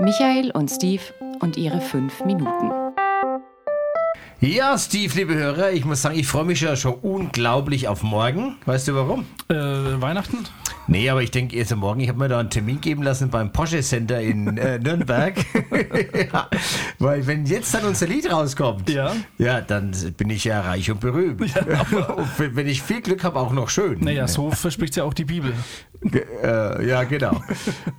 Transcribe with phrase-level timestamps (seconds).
[0.00, 1.02] Michael und Steve
[1.40, 2.70] und ihre fünf Minuten.
[4.40, 8.56] Ja, Steve, liebe Hörer, ich muss sagen, ich freue mich ja schon unglaublich auf morgen.
[8.66, 9.24] Weißt du warum?
[9.48, 10.38] Äh, Weihnachten?
[10.86, 13.52] Nee, aber ich denke, erst morgen, ich habe mir da einen Termin geben lassen beim
[13.52, 15.34] Porsche Center in äh, Nürnberg.
[16.32, 16.48] ja,
[16.98, 19.12] weil wenn jetzt dann unser Lied rauskommt, Ja.
[19.38, 21.40] ja dann bin ich ja reich und berühmt.
[22.16, 24.00] und wenn wenn ich viel Glück habe, auch noch schön.
[24.00, 25.54] Naja, so verspricht ja auch die Bibel.
[26.04, 27.40] Ge- Äh, ja, genau.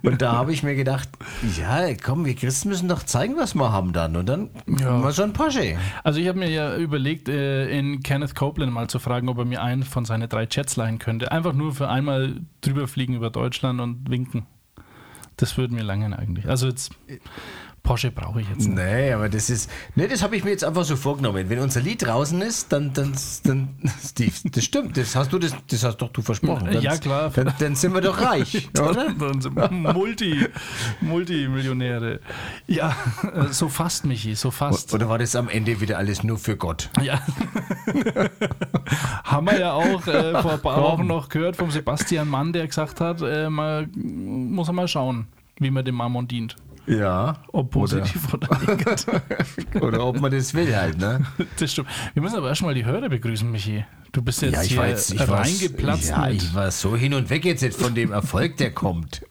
[0.04, 1.10] Und da habe ich mir gedacht,
[1.58, 4.16] ja, komm, wir Christen müssen doch zeigen, was wir haben dann.
[4.16, 4.98] Und dann Ja.
[4.98, 5.78] mal so ein Porsche.
[6.04, 9.46] Also ich habe mir ja überlegt, äh, in Kenneth Copeland mal zu fragen, ob er
[9.46, 11.32] mir einen von seinen drei Jets leihen könnte.
[11.32, 14.46] Einfach nur für einmal drüber fliegen über Deutschland und winken.
[15.38, 16.48] Das würde mir langen eigentlich.
[16.48, 16.92] Also jetzt
[17.86, 18.76] Porsche brauche ich jetzt nicht.
[18.76, 19.70] Nee, aber das ist.
[19.94, 21.50] Nee, das habe ich mir jetzt einfach so vorgenommen.
[21.50, 23.70] Wenn unser Lied draußen ist, dann, dann, dann
[24.04, 24.98] Steve, das stimmt.
[24.98, 26.66] Das hast du, das, das hast doch du versprochen.
[26.66, 27.30] Dann, Ja, klar.
[27.30, 29.14] Dann, dann sind wir doch reich, oder?
[29.14, 30.48] Dann sind wir Multi,
[31.00, 32.20] Multimillionäre.
[32.68, 34.92] Ja, äh, so fast, Michi, so fast.
[34.94, 36.90] Oder war das am Ende wieder alles nur für Gott?
[37.02, 37.22] Ja.
[39.24, 42.66] Haben wir ja auch äh, vor ein paar Wochen noch gehört vom Sebastian Mann, der
[42.66, 45.28] gesagt hat, äh, man muss mal schauen,
[45.60, 46.56] wie man dem Mammon dient.
[46.88, 47.42] Ja.
[47.52, 49.22] Ob positiv oder, negativ.
[49.82, 51.26] Oder ob man das will halt, ne?
[51.58, 51.90] Das stimmt.
[52.14, 53.86] Wir müssen aber erstmal die Hörer begrüßen, Michi.
[54.12, 56.44] Du bist jetzt Ja, ich hier war jetzt ich war, reingeplatzt ja, mit.
[56.44, 59.26] ich war so hin und weg jetzt nicht von dem Erfolg, der kommt.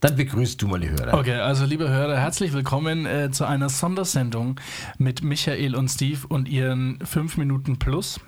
[0.00, 1.14] Dann begrüßt du mal die Hörer.
[1.18, 4.60] Okay, also liebe Hörer, herzlich willkommen äh, zu einer Sondersendung
[4.98, 8.20] mit Michael und Steve und ihren 5 Minuten Plus.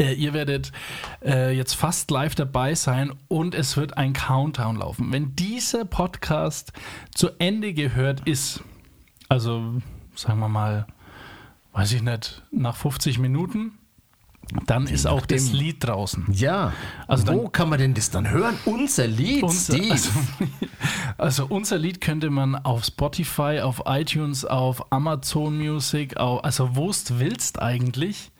[0.00, 0.70] Äh, ihr werdet
[1.24, 5.10] äh, jetzt fast live dabei sein und es wird ein Countdown laufen.
[5.12, 6.72] Wenn dieser Podcast
[7.14, 8.62] zu Ende gehört ist,
[9.28, 9.80] also
[10.14, 10.86] sagen wir mal,
[11.72, 13.72] weiß ich nicht, nach 50 Minuten,
[14.66, 15.58] dann ist auch das nachdem.
[15.60, 16.26] Lied draußen.
[16.32, 16.72] Ja.
[17.06, 18.56] Also Wo dann- kann man denn das dann hören?
[18.64, 20.10] Unser Lied, Unser, also,
[21.18, 26.86] also unser Lied könnte man auf Spotify, auf iTunes, auf Amazon Music, auf, also wo
[26.92, 28.30] du willst eigentlich,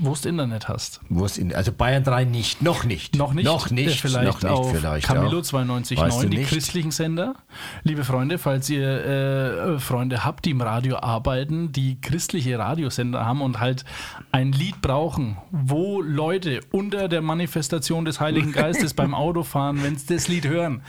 [0.00, 1.00] wo du Internet hast.
[1.08, 3.16] Wo in, also Bayern 3 nicht, noch nicht.
[3.16, 3.44] Noch nicht.
[3.44, 3.88] Noch nicht.
[4.04, 5.42] Äh, Vielleicht noch nicht auf vielleicht Camilo auch.
[5.42, 6.48] 92.9, Weißt die nicht?
[6.48, 7.34] christlichen Sender.
[7.82, 13.40] Liebe Freunde, falls ihr äh, Freunde habt, die im Radio arbeiten, die christliche Radiosender haben
[13.42, 13.84] und halt
[14.32, 20.14] ein Lied brauchen, wo Leute unter der Manifestation des Heiligen Geistes beim Autofahren, wenn sie
[20.14, 20.82] das Lied hören,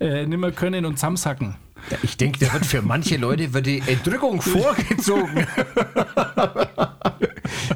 [0.00, 1.56] äh, nimmer können und zusammensacken.
[1.90, 5.46] Ja, Ich denke, da wird für manche Leute wird die Entrückung vorgezogen.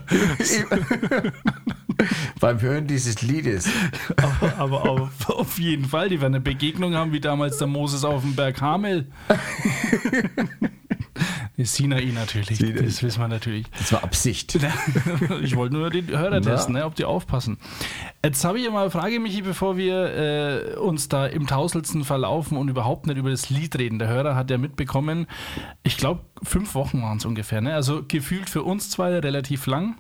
[2.41, 3.69] Beim Hören dieses Liedes.
[4.17, 8.05] Aber, aber auf, auf jeden Fall, die werden eine Begegnung haben, wie damals der Moses
[8.05, 9.07] auf dem Berg Hamel.
[11.59, 12.83] Sinai natürlich, Sinai.
[12.83, 13.67] das wissen wir natürlich.
[13.79, 14.59] Das war Absicht.
[15.43, 17.59] Ich wollte nur die Hörer testen, ne, ob die aufpassen.
[18.25, 22.59] Jetzt habe ich mal eine Frage, Michi, bevor wir äh, uns da im Tauselsten verlaufen
[22.59, 23.99] und überhaupt nicht über das Lied reden.
[23.99, 25.27] Der Hörer hat ja mitbekommen,
[25.83, 27.61] ich glaube, fünf Wochen waren es ungefähr.
[27.61, 27.75] Ne?
[27.75, 29.97] Also gefühlt für uns zwei relativ lang,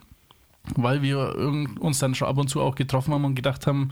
[0.74, 1.36] weil wir
[1.80, 3.90] uns dann schon ab und zu auch getroffen haben und gedacht haben,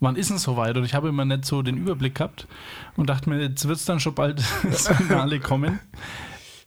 [0.00, 0.76] wann ist es soweit?
[0.76, 2.46] Und ich habe immer nicht so den Überblick gehabt
[2.96, 5.80] und dachte mir, jetzt wird es dann schon bald das Finale kommen.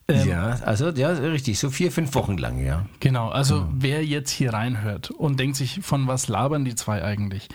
[0.08, 2.86] Ähm, Ja, also ja, richtig, so vier, fünf Wochen lang, ja.
[3.00, 7.48] Genau, also wer jetzt hier reinhört und denkt sich, von was labern die zwei eigentlich?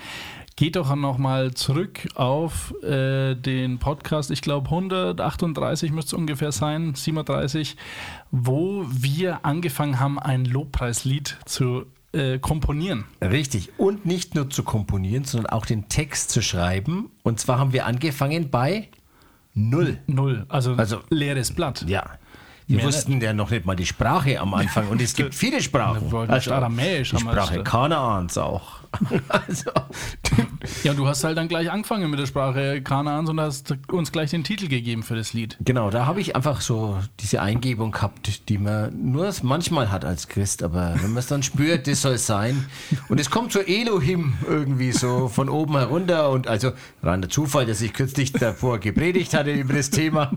[0.59, 6.95] Geht doch nochmal zurück auf äh, den Podcast, ich glaube 138 müsste es ungefähr sein,
[6.95, 7.77] 37,
[8.31, 11.84] wo wir angefangen haben, ein Lobpreislied zu
[12.15, 13.05] äh, komponieren.
[13.21, 13.71] Richtig.
[13.77, 17.11] Und nicht nur zu komponieren, sondern auch den Text zu schreiben.
[17.23, 18.89] Und zwar haben wir angefangen bei
[19.53, 19.99] Null.
[20.07, 21.84] Null, also, Also- leeres Blatt.
[21.87, 22.05] Ja.
[22.69, 24.88] Wir wussten ja noch nicht mal die Sprache am Anfang.
[24.88, 26.12] Und es gibt viele Sprachen.
[26.31, 27.62] Aramäisch die Sprache.
[27.62, 28.81] Kanaans auch.
[29.29, 29.71] Also,
[30.83, 34.31] Ja, du hast halt dann gleich angefangen mit der Sprache Kanaans und hast uns gleich
[34.31, 35.57] den Titel gegeben für das Lied.
[35.61, 40.29] genau, da habe ich einfach so diese Eingebung gehabt, die man nur manchmal hat als
[40.29, 40.62] Christ.
[40.62, 42.67] Aber wenn man es dann spürt, das soll sein.
[43.09, 46.31] Und es kommt so Elohim irgendwie so von oben herunter.
[46.31, 50.33] Und also reiner Zufall, dass ich kürzlich davor gepredigt hatte über das Thema.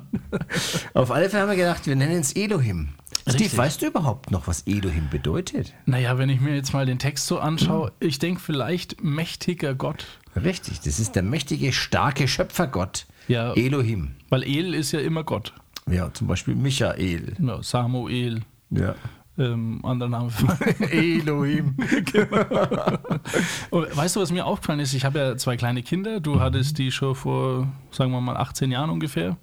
[0.93, 2.89] Auf alle Fälle haben wir gedacht, wir nennen es Elohim.
[3.29, 3.57] Steve, Richtig.
[3.57, 5.73] weißt du überhaupt noch, was Elohim bedeutet?
[5.85, 10.05] Naja, wenn ich mir jetzt mal den Text so anschaue, ich denke vielleicht mächtiger Gott.
[10.35, 13.05] Richtig, das ist der mächtige, starke Schöpfergott.
[13.27, 13.53] Ja.
[13.53, 14.11] Elohim.
[14.29, 15.53] Weil El ist ja immer Gott.
[15.89, 17.35] Ja, zum Beispiel Michael.
[17.39, 18.95] Ja, Samuel, Ja.
[19.37, 20.31] ähm, anderer Name.
[20.91, 21.75] Elohim.
[23.69, 24.93] Und weißt du, was mir aufgefallen ist?
[24.93, 26.19] Ich habe ja zwei kleine Kinder.
[26.19, 29.37] Du hattest die schon vor, sagen wir mal, 18 Jahren ungefähr.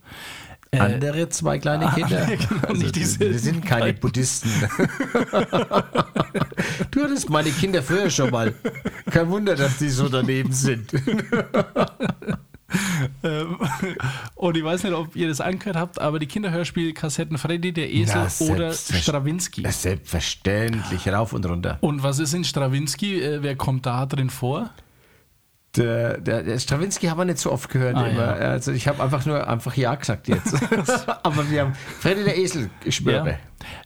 [0.73, 2.27] Äh, Andere zwei kleine Kinder.
[2.27, 3.93] genau, Also, wir sind keine.
[3.95, 4.51] Buddhisten.
[6.91, 8.53] du hattest meine Kinder früher schon mal.
[9.11, 10.93] Kein Wunder, dass die so daneben sind.
[13.23, 13.59] Ähm,
[14.35, 18.27] Und ich weiß nicht, ob ihr das angehört habt, aber die Kinderhörspielkassetten Freddy der Esel
[18.41, 19.65] Na, oder Strawinski.
[19.71, 21.79] Selbstverständlich, rauf und runter.
[21.81, 23.21] Und was ist in Strawinski?
[23.23, 24.71] Äh, wer kommt da drin vor?
[25.76, 27.96] Der, der, der Strawinski haben wir nicht so oft gehört.
[27.96, 28.32] Ah, ja.
[28.32, 30.55] Also ich habe einfach nur einfach Ja gesagt jetzt.
[31.23, 33.31] Aber wir haben Freddy der Esel, ich schwöre.
[33.31, 33.38] Ja.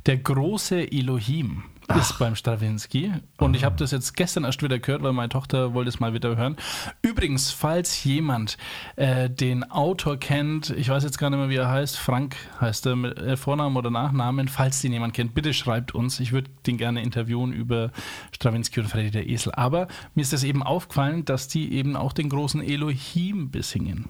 [0.06, 1.64] Der große Elohim
[1.96, 3.12] ist beim Strawinski.
[3.38, 6.14] Und ich habe das jetzt gestern erst wieder gehört, weil meine Tochter wollte es mal
[6.14, 6.56] wieder hören.
[7.02, 8.56] Übrigens, falls jemand
[8.96, 12.86] äh, den Autor kennt, ich weiß jetzt gar nicht mehr, wie er heißt, Frank heißt
[12.86, 16.20] er, mit äh, Vornamen oder Nachnamen, falls den jemand kennt, bitte schreibt uns.
[16.20, 17.90] Ich würde den gerne interviewen über
[18.32, 19.52] Strawinski und Freddy der Esel.
[19.54, 24.08] Aber mir ist das eben aufgefallen, dass die eben auch den großen Elohim besingen.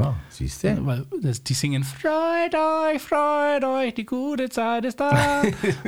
[0.00, 0.86] Oh, siehst du?
[0.86, 5.10] Weil das, die singen Freut euch, freut euch, die gute Zeit ist da.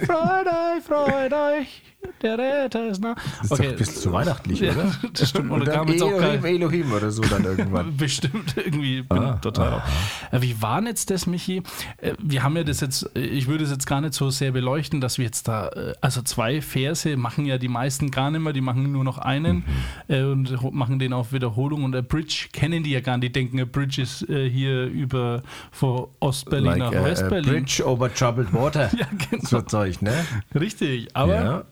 [0.04, 1.82] freut euch, freut euch,
[2.22, 3.14] der Retter ist nah.
[3.14, 4.92] Das ist doch ein bisschen zu weihnachtlich, Ja, oder?
[5.12, 5.50] das stimmt.
[5.50, 7.96] Und Oder dann Elohim, kein, Elohim oder so dann irgendwann.
[7.96, 9.02] Bestimmt irgendwie.
[9.02, 9.82] Bin Ah, total.
[10.30, 11.62] Äh, Wie war denn jetzt das, Michi?
[11.98, 14.52] Äh, Wir haben ja das jetzt, äh, ich würde es jetzt gar nicht so sehr
[14.52, 15.70] beleuchten, dass wir jetzt da,
[16.00, 19.64] also zwei Verse machen ja die meisten gar nicht mehr, die machen nur noch einen
[20.08, 20.24] Mhm.
[20.60, 23.28] und machen den auf Wiederholung und a Bridge kennen die ja gar nicht.
[23.28, 27.50] Die denken, a Bridge ist hier über von Ostberlin nach Like a Westberlin.
[27.50, 28.90] Bridge over troubled water.
[28.98, 29.44] Ja, genau.
[29.46, 30.12] So Zeug, ne?
[30.54, 31.64] Richtig, aber ja.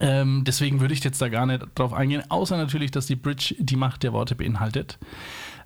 [0.00, 3.54] Ähm, deswegen würde ich jetzt da gar nicht drauf eingehen, außer natürlich, dass die Bridge
[3.58, 4.98] die Macht der Worte beinhaltet.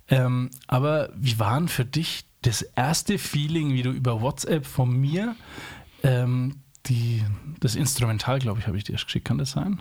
[0.09, 4.91] Ähm, aber wie war denn für dich das erste Feeling, wie du über WhatsApp von
[4.91, 5.37] mir
[6.03, 6.57] ähm,
[6.87, 7.23] die,
[7.61, 9.81] das Instrumental, glaube ich, habe ich dir erst geschickt, kann das sein?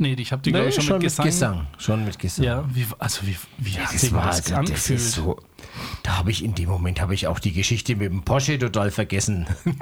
[0.00, 1.26] Nee, ich habe die, glaube ich, schon, schon mit Gesang.
[1.26, 1.66] Gesang.
[1.76, 2.42] Schon mit Gesang.
[2.42, 4.98] Ja, wie, also wie, wie hat sich Das war das also, das angefühlt?
[4.98, 5.36] ist so.
[6.02, 8.90] Da habe ich in dem Moment habe ich auch die Geschichte mit dem Porsche total
[8.90, 9.46] vergessen.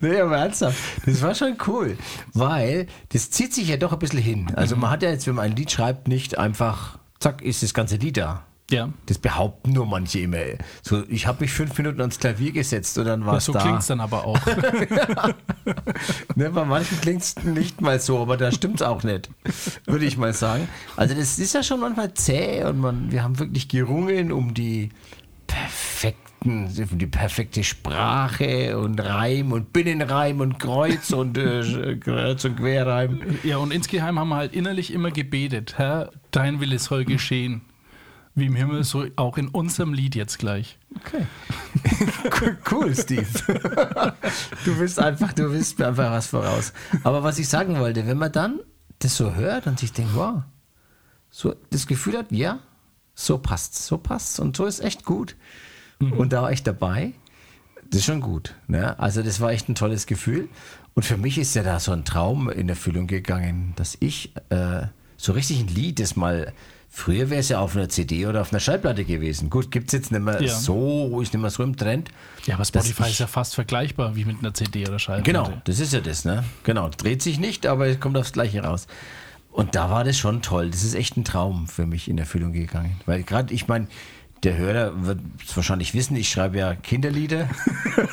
[0.00, 0.78] nee, aber ernsthaft.
[1.06, 1.98] Das war schon cool,
[2.32, 4.52] weil das zieht sich ja doch ein bisschen hin.
[4.54, 7.74] Also man hat ja jetzt, wenn man ein Lied schreibt, nicht einfach, zack, ist das
[7.74, 8.44] ganze Lied da.
[8.72, 8.88] Ja.
[9.06, 10.38] Das behaupten nur manche immer.
[10.82, 13.52] So, ich habe mich fünf Minuten ans Klavier gesetzt und dann war ja es so
[13.52, 13.60] da.
[13.60, 14.38] klingt es dann aber auch.
[16.34, 19.30] Ne, bei manchen klingt es nicht mal so, aber da stimmt es auch nicht,
[19.86, 20.68] würde ich mal sagen.
[20.96, 24.90] Also das ist ja schon manchmal zäh und man, wir haben wirklich gerungen um die
[25.46, 32.56] perfekten, um die perfekte Sprache und Reim und Binnenreim und Kreuz und äh, Kreuz und
[32.56, 33.20] Querreim.
[33.42, 37.62] Ja, und insgeheim haben wir halt innerlich immer gebetet, Herr, dein Wille soll geschehen.
[38.40, 40.78] Wie im Himmel, so auch in unserem Lied jetzt gleich.
[40.96, 41.26] Okay.
[42.70, 43.26] cool, Steve.
[44.64, 46.72] Du bist einfach, du bist mir einfach was voraus.
[47.04, 48.60] Aber was ich sagen wollte, wenn man dann
[48.98, 50.42] das so hört und sich denkt, wow,
[51.28, 52.60] so das Gefühl hat, ja,
[53.14, 55.36] so passt's, so passt's und so ist echt gut.
[55.98, 57.12] Und da war ich dabei.
[57.90, 58.54] Das ist schon gut.
[58.68, 58.98] Ne?
[58.98, 60.48] Also das war echt ein tolles Gefühl.
[60.94, 64.86] Und für mich ist ja da so ein Traum in Erfüllung gegangen, dass ich äh,
[65.18, 66.54] so richtig ein Lied, das mal
[66.92, 69.48] Früher wäre es ja auf einer CD oder auf einer Schallplatte gewesen.
[69.48, 70.52] Gut, gibt es jetzt nicht mehr Ja.
[70.52, 72.10] so, ist nicht mehr so im Trend.
[72.46, 75.30] Ja, aber Spotify ist ja fast vergleichbar wie mit einer CD oder Schallplatte.
[75.30, 76.42] Genau, das ist ja das, ne?
[76.64, 78.88] Genau, dreht sich nicht, aber es kommt aufs Gleiche raus.
[79.52, 80.70] Und da war das schon toll.
[80.70, 83.00] Das ist echt ein Traum für mich in Erfüllung gegangen.
[83.06, 83.86] Weil gerade, ich meine,
[84.42, 87.48] der Hörer wird es wahrscheinlich wissen, ich schreibe ja Kinderlieder.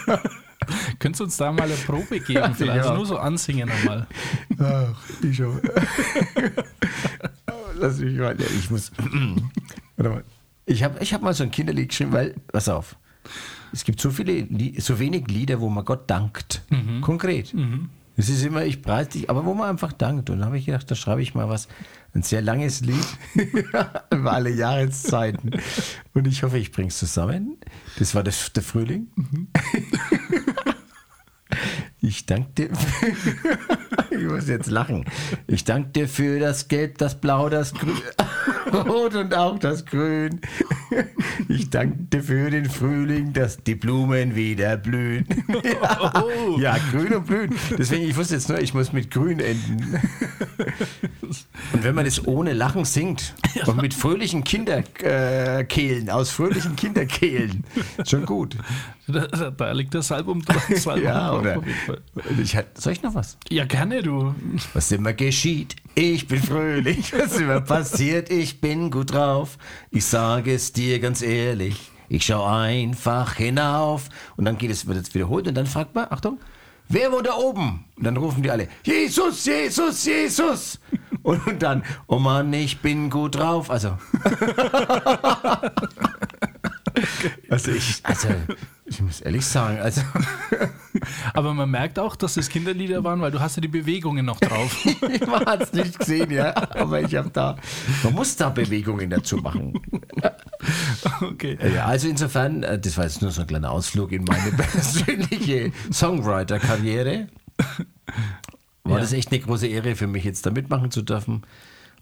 [0.99, 2.53] Könntest du uns da mal eine Probe geben?
[2.55, 2.93] Vielleicht Ja.
[2.95, 4.07] nur so ansingen nochmal.
[4.59, 5.59] Ach, ich schon.
[7.79, 8.35] Lass mich mal.
[8.39, 8.91] Ja, ich muss.
[9.97, 10.23] Warte mal.
[10.65, 12.95] Ich habe ich hab mal so ein Kinderlied geschrieben, weil, pass auf.
[13.71, 14.47] Es gibt so viele,
[14.79, 16.63] so wenig Lieder, wo man Gott dankt.
[17.01, 17.53] Konkret.
[18.15, 20.29] Es ist immer, ich preise dich, aber wo man einfach dankt.
[20.29, 21.67] Und dann habe ich gedacht, da schreibe ich mal was,
[22.17, 23.05] ein sehr langes Lied
[24.11, 25.51] über alle Jahreszeiten.
[26.13, 27.57] Und ich hoffe, ich bringe es zusammen.
[27.99, 29.07] Das war das, der Frühling.
[31.99, 32.69] Ich danke dir.
[34.11, 35.05] ich muss jetzt lachen.
[35.47, 37.97] Ich danke dir für das Gelb, das Blau, das Grün.
[38.73, 40.41] Rot und auch das Grün.
[41.49, 45.25] Ich danke dir für den Frühling, dass die Blumen wieder blühen.
[45.63, 46.23] Ja,
[46.59, 47.55] ja grün und blühen.
[47.77, 49.99] Deswegen, ich wusste jetzt nur, ich muss mit grün enden.
[51.73, 53.33] Und wenn man das ohne Lachen singt
[53.65, 57.63] und mit fröhlichen Kinderkehlen, aus fröhlichen Kinderkehlen,
[58.05, 58.55] schon gut.
[59.07, 60.43] Da, da, liegt das Album.
[60.47, 61.61] Album Ja, oder?
[61.87, 62.01] Fall.
[62.41, 63.37] Ich hat, soll ich noch was?
[63.49, 64.35] Ja, gerne, du.
[64.73, 67.13] Was immer geschieht, ich bin fröhlich.
[67.17, 69.57] Was immer passiert, ich bin gut drauf.
[69.89, 71.91] Ich sage es dir ganz ehrlich.
[72.09, 74.09] Ich schaue einfach hinauf.
[74.35, 76.39] Und dann geht es, wird es wiederholt und dann fragt man, Achtung,
[76.89, 77.85] wer wohnt da oben?
[77.95, 80.79] Und dann rufen die alle, Jesus, Jesus, Jesus.
[81.23, 83.69] Und dann, oh Mann, ich bin gut drauf.
[83.69, 83.97] Also.
[87.49, 88.27] Also ich, also,
[88.85, 90.01] ich muss ehrlich sagen, also.
[91.33, 94.39] Aber man merkt auch, dass es Kinderlieder waren, weil du hast ja die Bewegungen noch
[94.39, 94.75] drauf.
[95.27, 96.53] Man hat es nicht gesehen, ja.
[96.73, 97.55] Aber ich habe da.
[98.03, 99.79] Man muss da Bewegungen dazu machen.
[101.21, 101.57] Okay.
[101.75, 105.71] Ja, also insofern, äh, das war jetzt nur so ein kleiner Ausflug in meine persönliche
[105.93, 107.27] Songwriter-Karriere.
[108.83, 108.99] War Ja.
[108.99, 111.43] das echt eine große Ehre für mich, jetzt da mitmachen zu dürfen.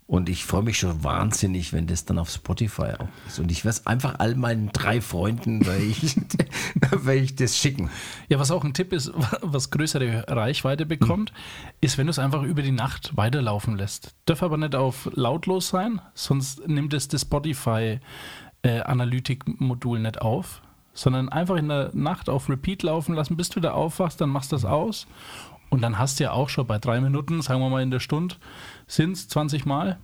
[0.07, 3.39] Und ich freue mich schon wahnsinnig, wenn das dann auf Spotify auch ist.
[3.39, 6.15] Und ich werde es einfach all meinen drei Freunden, weil ich,
[6.91, 7.89] weil ich das schicken.
[8.29, 11.33] Ja, was auch ein Tipp ist, was größere Reichweite bekommt,
[11.81, 14.13] ist, wenn du es einfach über die Nacht weiterlaufen lässt.
[14.25, 17.99] Darf aber nicht auf lautlos sein, sonst nimmt es das Spotify
[18.61, 20.61] äh, Analytik-Modul nicht auf,
[20.93, 24.51] sondern einfach in der Nacht auf Repeat laufen lassen, bis du wieder aufwachst, dann machst
[24.51, 25.07] du das aus
[25.69, 27.99] und dann hast du ja auch schon bei drei Minuten, sagen wir mal in der
[27.99, 28.35] Stunde,
[28.87, 29.97] sind es 20 Mal.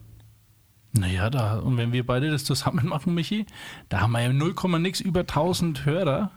[0.93, 3.45] Naja, da, und wenn wir beide das zusammen machen, Michi,
[3.89, 6.31] da haben wir ja 0, nix über 1000 Hörer,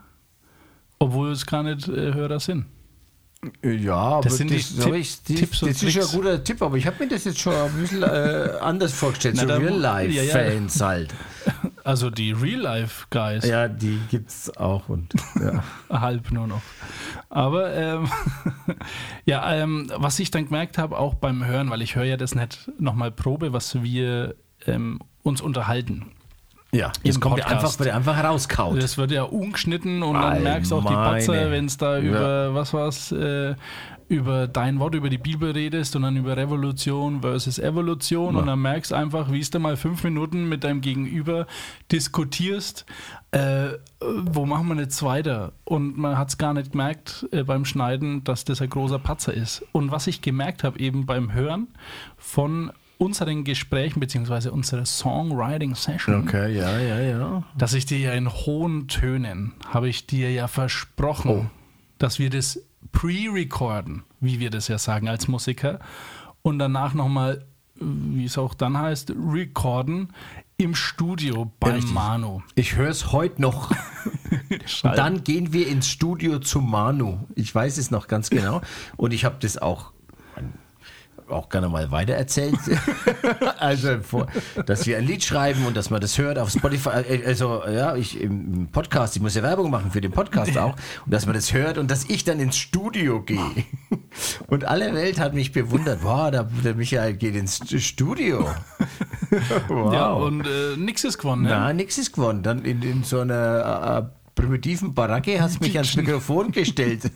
[0.99, 2.67] obwohl es gar nicht äh, Hörer sind.
[3.63, 4.95] Ja, aber sind die das, Tipp-
[5.53, 7.53] ich, und das ist ja ein guter Tipp, aber ich habe mir das jetzt schon
[7.55, 9.35] ein bisschen äh, anders vorgestellt.
[9.37, 11.15] Na, so da mu- Real-Life-Fans halt.
[11.85, 14.89] Also die Real-Life-Guys, Ja, die gibt's auch.
[14.89, 15.63] Und, ja.
[15.91, 16.63] halb nur noch.
[17.35, 18.09] Aber ähm,
[19.26, 22.35] ja, ähm, was ich dann gemerkt habe, auch beim Hören, weil ich höre ja das
[22.37, 24.37] nicht nochmal Probe, was wir
[24.67, 26.12] ähm, uns unterhalten.
[26.73, 28.81] ja, das kommt ja einfach, wird ja einfach rauskaut.
[28.81, 30.95] Das wird ja ungeschnitten und dann All merkst du auch die.
[30.95, 32.03] Patzer, wenn es da Ja.
[32.05, 33.57] über, was war's, äh,
[34.08, 38.40] über dein Wort, über die Bibel redest und dann über Revolution versus Evolution Ja.
[38.40, 41.46] und dann merkst einfach, wie es da mal fünf Minuten mit deinem Gegenüber
[41.90, 42.84] diskutierst,
[43.30, 43.68] äh,
[44.00, 45.52] wo machen wir jetzt weiter?
[45.64, 49.32] Und man hat es gar nicht gemerkt äh, beim Schneiden, dass das ein großer Patzer
[49.34, 49.64] ist.
[49.73, 51.68] Und was ich gemerkt habe eben beim Hören
[52.18, 57.42] von unseren Gesprächen beziehungsweise unserer Songwriting-Session, Okay, ja, ja, ja.
[57.56, 61.46] dass ich dir ja in hohen Tönen, habe ich dir ja versprochen, Oh.
[61.99, 62.61] dass wir das
[62.93, 65.81] pre-recorden, wie wir das ja sagen als Musiker,
[66.43, 70.12] und danach nochmal, wie es auch dann heißt, recorden
[70.57, 71.95] im Studio beim Richtig.
[71.95, 72.43] Manu.
[72.55, 73.73] Ich höre es heute noch.
[74.83, 77.19] Dann gehen wir ins Studio zu Manu.
[77.35, 78.61] Ich weiß es noch ganz genau.
[78.97, 79.93] Und ich habe das auch,
[81.28, 82.59] auch gerne mal weitererzählt.
[83.59, 84.26] also, vor,
[84.66, 86.90] dass wir ein Lied schreiben und dass man das hört auf Spotify.
[87.09, 90.75] äh, Also, ja, ich im Podcast, ich muss ja Werbung machen für den Podcast auch.
[91.04, 93.38] Und dass man das hört und dass ich dann ins Studio gehe.
[94.47, 96.02] Und alle Welt hat mich bewundert.
[96.02, 98.49] Boah, der, der Michael geht ins Studio.
[99.69, 99.93] wow.
[99.93, 101.43] Ja, und äh, nix ist gewonnen.
[101.43, 101.49] Ne?
[101.50, 102.45] Na, nix ist gewonnen.
[102.45, 107.11] Dann in, in so einer äh, primitiven Baracke hast du mich ans Mikrofon gestellt.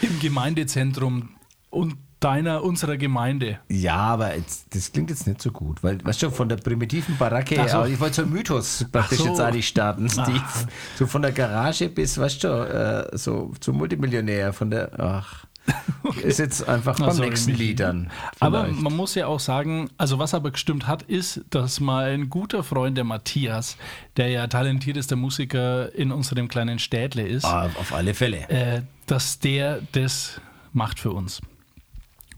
[0.00, 1.30] Im Gemeindezentrum
[1.68, 3.58] und deiner, unserer Gemeinde.
[3.68, 7.16] ja, aber jetzt, das klingt jetzt nicht so gut, weil, weißt du, von der primitiven
[7.16, 7.78] Baracke, so.
[7.78, 9.26] aber ich wollte so einen Mythos praktisch so.
[9.28, 10.40] jetzt eigentlich starten, Steve.
[10.44, 10.64] Ach.
[10.98, 15.46] So von der Garage bis, weißt du, äh, so zum Multimillionär, von der, ach,
[16.22, 17.54] ist jetzt einfach beim sorry, nächsten.
[17.54, 18.10] Lied dann.
[18.40, 22.28] Aber man muss ja auch sagen, also was aber gestimmt hat, ist, dass mal ein
[22.28, 23.76] guter Freund der Matthias,
[24.16, 28.48] der ja talentiertester Musiker in unserem kleinen Städtle ist, Ah, auf alle Fälle.
[28.48, 30.40] äh, dass der das
[30.72, 31.40] macht für uns.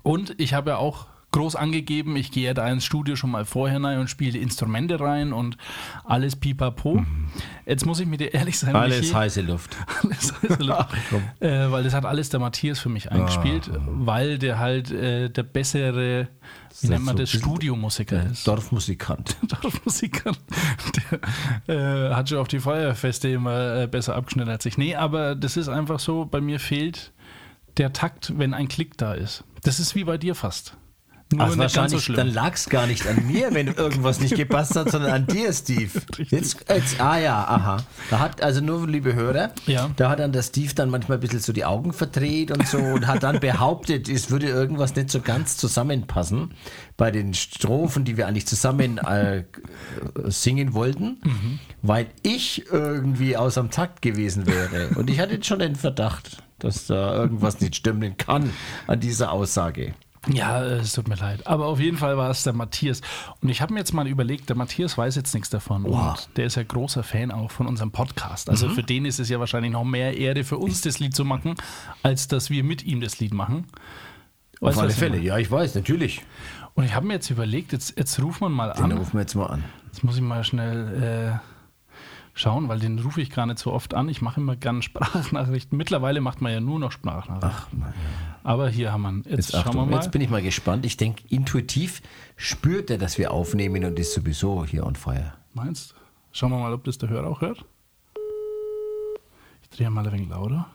[0.03, 3.47] Und ich habe ja auch groß angegeben, ich gehe ja da ins Studio schon mal
[3.47, 5.57] vorher rein und spiele Instrumente rein und
[6.05, 7.03] alles pipapo.
[7.65, 8.77] Jetzt muss ich mit dir ehrlich sein, Mhm.
[8.77, 9.75] Alles Michi, heiße Luft.
[10.03, 11.23] alles heiße komm.
[11.41, 15.43] äh, weil das hat alles der Matthias für mich eingespielt, weil der halt äh, der
[15.43, 16.29] bessere,
[16.83, 18.47] wie nennt man so das, Studiomusiker ist.
[18.47, 19.37] Dorfmusikant.
[19.63, 20.33] Dorfmusiker.
[21.67, 24.77] Der äh, hat schon auf die Feuerfeste immer äh, besser abgeschnitten als ich.
[24.77, 27.13] Nee, aber das ist einfach so, bei mir fehlt
[27.79, 29.45] der Takt, wenn ein Klick da ist.
[29.62, 30.76] Das ist wie bei dir fast.
[31.35, 32.16] Nur so wahrscheinlich, schlimm.
[32.19, 35.50] dann lag es gar nicht an mir, wenn irgendwas nicht gepasst hat, sondern an dir,
[35.54, 35.88] Steve.
[36.19, 37.78] Jetzt, jetzt, ah ja, aha.
[38.11, 39.88] Da hat, also nur, liebe Hörer, Ja.
[39.97, 42.76] da hat dann der Steve dann manchmal ein bisschen so die Augen verdreht und so
[42.76, 46.52] und hat dann behauptet, es würde irgendwas nicht so ganz zusammenpassen
[46.99, 49.45] bei den Strophen, die wir eigentlich zusammen äh,
[50.25, 51.59] singen wollten, Mhm.
[51.81, 54.88] weil ich irgendwie aus dem Takt gewesen wäre.
[54.97, 58.52] Und ich hatte schon den Verdacht, dass da irgendwas nicht stimmen kann
[58.87, 59.95] an dieser Aussage.
[60.28, 61.47] Ja, äh, es tut mir leid.
[61.47, 63.00] Aber auf jeden Fall war es der Matthias.
[63.40, 65.85] Und ich habe mir jetzt mal überlegt, der Matthias weiß jetzt nichts davon.
[65.85, 66.12] Wow.
[66.26, 68.49] Und der ist ja großer Fan auch von unserem Podcast.
[68.49, 71.25] Also für den ist es ja wahrscheinlich noch mehr Ehre für uns, das Lied zu
[71.25, 71.57] machen,
[72.04, 73.66] als dass wir mit ihm das Lied machen.
[74.61, 76.23] Auf Weißt du, alle Fälle, ja, ich weiß, natürlich.
[76.75, 78.92] Und ich habe mir jetzt überlegt, jetzt, jetzt rufen wir mal Den an.
[78.92, 79.64] rufen wir jetzt mal an.
[79.87, 81.52] Jetzt muss ich mal schnell äh,
[82.35, 84.09] schauen, weil den rufe ich gar nicht so oft an.
[84.09, 85.77] Ich mache immer gerne Sprachnachrichten.
[85.77, 87.85] Mittlerweile macht man ja nur noch Sprachnachrichten.
[88.45, 89.23] Aber hier haben wir ihn.
[89.29, 89.97] Jetzt, Jetzt, schauen wir mal.
[89.97, 90.85] jetzt bin ich mal gespannt.
[90.87, 92.03] Ich denke, intuitiv
[92.37, 95.35] spürt er, dass wir aufnehmen und ist sowieso hier on fire.
[95.55, 95.95] Meinst
[96.35, 97.65] Schauen wir mal, ob das der Hörer auch hört.
[99.62, 100.67] Ich drehe mal ein wenig lauter.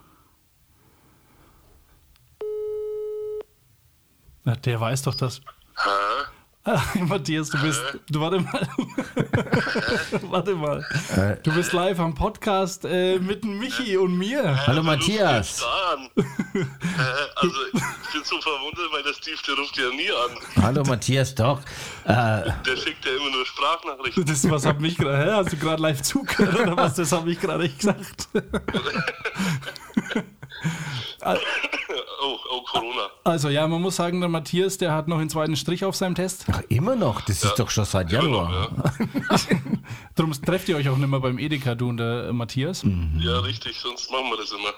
[4.43, 5.41] Na, der weiß doch, dass.
[7.07, 7.81] Matthias, du bist.
[8.09, 8.67] Du warte mal.
[10.23, 10.85] warte mal.
[11.43, 14.67] Du bist live am Podcast äh, mit Michi und mir.
[14.67, 15.57] Hallo Matthias.
[15.61, 16.09] Da an.
[16.97, 17.01] Äh,
[17.35, 20.63] also ich bin so verwundert, weil der Steve, der ruft ja nie an.
[20.63, 21.59] Hallo Matthias, doch.
[22.05, 24.25] Äh, Der schickt ja immer nur Sprachnachrichten.
[24.25, 25.31] Das, was hat mich gerade.
[25.31, 25.35] Hä?
[25.35, 26.95] Hast du gerade live zugehört oder was?
[26.95, 28.27] Das habe ich gerade nicht gesagt.
[32.19, 33.09] Oh, oh, Corona.
[33.23, 36.15] Also ja, man muss sagen, der Matthias, der hat noch einen zweiten Strich auf seinem
[36.15, 36.45] Test.
[36.51, 38.69] ach, immer noch, das ist doch schon seit Januar.
[40.15, 42.83] Darum trefft ihr euch auch nicht mehr beim Edeka, du und der Matthias.
[43.19, 44.73] Ja, richtig, sonst machen wir das immer.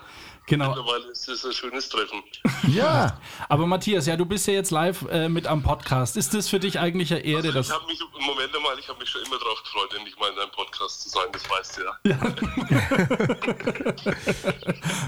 [0.50, 0.70] Genau.
[0.70, 2.22] Mittlerweile ist es ein schönes Treffen.
[2.68, 3.18] Ja,
[3.50, 6.18] Aber Matthias, ja, du bist ja jetzt live äh, mit am Podcast.
[6.18, 7.72] Ist das für dich eigentlich eine Ehre, Ich dass.
[7.72, 10.52] habe mich, Moment einmal, ich habe mich schon immer drauf gefreut, endlich mal in deinem
[10.52, 12.20] Podcast zu sein, das weißt du ja.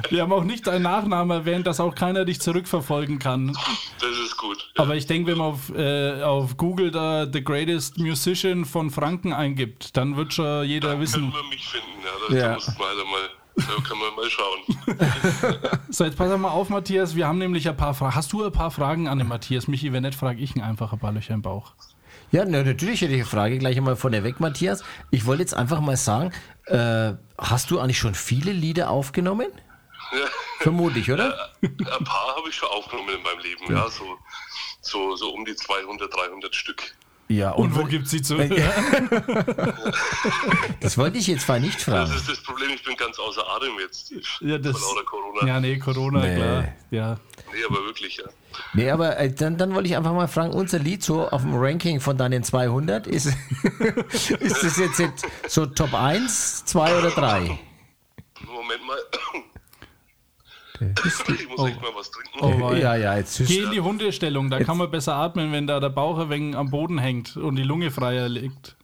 [0.09, 3.53] Wir haben auch nicht deinen Nachnamen erwähnt, dass auch keiner dich zurückverfolgen kann.
[3.99, 4.57] Das ist gut.
[4.77, 4.83] Ja.
[4.83, 9.33] Aber ich denke, wenn man auf, äh, auf Google da The Greatest Musician von Franken
[9.33, 11.33] eingibt, dann wird schon jeder Können wissen.
[11.33, 12.11] wir mich finden, ja.
[12.29, 12.53] Da Ja.
[12.55, 13.29] muss man halt einmal,
[13.67, 15.69] da kann man mal schauen.
[15.89, 17.15] So, jetzt pass mal auf, Matthias.
[17.15, 18.15] Wir haben nämlich ein paar Fragen.
[18.15, 19.67] Hast du ein paar Fragen an den Matthias?
[19.67, 21.73] Michi, wenn nicht, frage ich ihn einfach ein paar Löcher im Bauch.
[22.31, 24.83] ja na, natürlich hätte ich eine Frage gleich einmal von der weg, Matthias.
[25.09, 26.31] Ich wollte jetzt einfach mal sagen,
[26.67, 29.47] äh, hast du eigentlich schon viele Lieder aufgenommen?
[30.13, 30.27] Ja.
[30.59, 31.51] Vermutlich, oder?
[31.61, 34.17] Ein paar habe ich schon aufgenommen in meinem Leben, ja, so,
[34.81, 36.95] so, so um die 200, 300 Stück.
[37.31, 38.35] Ja, Und wo gibt sie zu?
[40.81, 42.11] Das wollte ich jetzt zwar nicht Das fragen.
[42.15, 44.11] ist das Problem, ich bin ganz außer Atem jetzt.
[44.41, 45.47] Ja, das, Von lauter Corona.
[45.47, 46.35] ja, nee, Corona, Nee.
[46.35, 46.63] klar.
[46.89, 47.19] Ja.
[47.53, 48.25] Nee, aber wirklich, ja.
[48.73, 51.55] Nee, aber äh, dann, dann wollte ich einfach mal fragen, unser Lied so auf dem
[51.55, 53.27] Ranking von deinen 200, ist,
[54.39, 57.57] ist das jetzt, jetzt so Top 1, 2 oder 3?
[58.45, 58.97] Moment mal.
[60.81, 62.39] Ich muss echt mal was trinken.
[62.41, 62.73] Oh.
[62.73, 65.79] Ja, ja, jetzt ist Geh in die Hundestellung, da kann man besser atmen, wenn da
[65.79, 68.75] der Bauch ein wenig am Boden hängt und die Lunge freier liegt.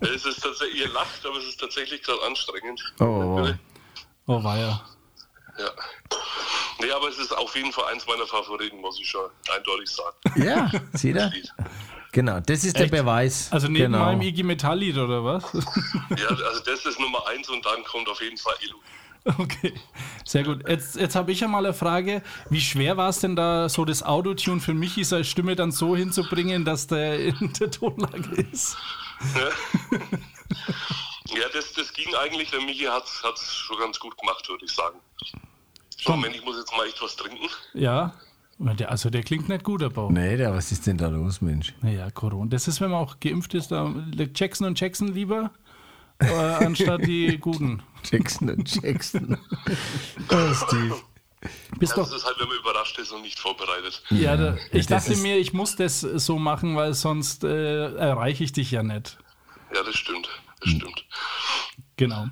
[0.00, 2.92] Es ist tatsächlich, ihr lacht, aber es ist tatsächlich gerade anstrengend.
[2.98, 3.54] Oh, wow.
[4.26, 4.80] Oh, weia.
[5.58, 5.70] Ja.
[6.80, 10.16] Nee, aber es ist auf jeden Fall eins meiner Favoriten, muss ich schon eindeutig sagen.
[10.36, 11.32] Ja, seht ihr?
[12.12, 12.92] Genau, das ist der Echt?
[12.92, 13.48] Beweis.
[13.50, 14.04] Also neben genau.
[14.06, 15.44] meinem IG Metall-Lied oder was?
[16.16, 18.80] Ja, also das ist Nummer eins und dann kommt auf jeden Fall Elo.
[19.38, 19.74] Okay,
[20.24, 20.68] sehr gut.
[20.68, 22.22] Jetzt, jetzt habe ich ja mal eine Frage.
[22.48, 25.96] Wie schwer war es denn da, so das Autotune für Michi seine Stimme dann so
[25.96, 28.76] hinzubringen, dass der in der Tonlage ist?
[31.34, 34.70] Ja, das, das ging eigentlich, der Michi hat es schon ganz gut gemacht, würde ich
[34.70, 34.98] sagen.
[35.98, 37.48] So, Moment, ich muss jetzt mal echt was trinken.
[37.74, 38.14] Ja?
[38.58, 40.08] Der, also der klingt nicht gut, der Bauch.
[40.08, 41.74] Nee, da, was ist denn da los, Mensch?
[41.82, 42.48] Naja, Corona.
[42.48, 43.92] Das ist, wenn man auch geimpft ist, da
[44.34, 45.50] Jackson und Jackson lieber,
[46.18, 47.82] äh, anstatt die guten.
[48.04, 49.38] Jackson und Jackson.
[50.30, 50.96] oh, Steve.
[51.78, 52.16] Bist Das doch.
[52.16, 54.02] ist halt, wenn man überrascht ist und nicht vorbereitet.
[54.10, 58.44] Ja, da, ich das dachte mir, ich muss das so machen, weil sonst äh, erreiche
[58.44, 59.18] ich dich ja nicht.
[59.74, 60.28] Ja, das stimmt.
[60.60, 61.04] Das stimmt.
[61.96, 62.26] Genau.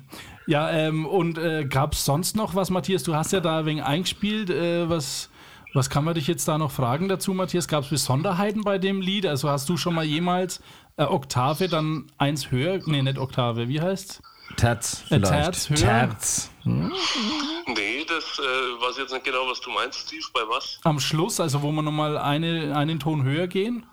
[0.47, 3.03] Ja, ähm, und äh, gab es sonst noch was, Matthias?
[3.03, 4.49] Du hast ja da ein wenig eingespielt.
[4.49, 5.29] Äh, was,
[5.73, 7.67] was kann man dich jetzt da noch fragen dazu, Matthias?
[7.67, 9.25] Gab es Besonderheiten bei dem Lied?
[9.25, 10.61] Also hast du schon mal jemals
[10.97, 12.79] äh, Oktave dann eins höher?
[12.85, 14.21] Nee, nicht Oktave, wie heißt's?
[14.57, 15.31] Terz Äh, vielleicht.
[15.31, 15.77] Terz, höher?
[15.77, 16.51] Terz.
[16.63, 20.79] Nee, das äh, weiß jetzt nicht genau, was du meinst, Steve, bei was?
[20.83, 23.85] Am Schluss, also wo wir nochmal eine, einen Ton höher gehen?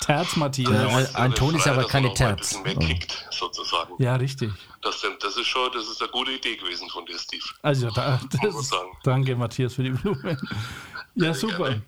[0.00, 0.70] Terz, Matthias.
[0.70, 1.20] Ja.
[1.20, 2.48] Ein Ton ist aber keine Terz.
[2.48, 3.94] bisschen mehr kickt, sozusagen.
[4.02, 4.52] Ja, richtig.
[4.82, 7.44] Das, das ist schon, das ist eine gute Idee gewesen von dir, Steve.
[7.62, 8.88] Also, da, das, sagen.
[9.02, 10.38] danke, Matthias, für die Blumen.
[11.14, 11.80] Ja, super.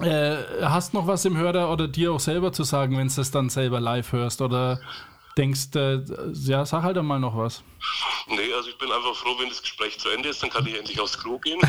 [0.00, 3.30] Äh, hast noch was im Hörer oder dir auch selber zu sagen, wenn du es
[3.30, 4.42] dann selber live hörst?
[4.42, 4.80] Oder
[5.36, 6.00] denkst, äh,
[6.32, 7.62] ja, sag halt einmal noch was.
[8.26, 10.76] Nee, also ich bin einfach froh, wenn das Gespräch zu Ende ist, dann kann ich
[10.78, 11.60] endlich aufs Klo gehen.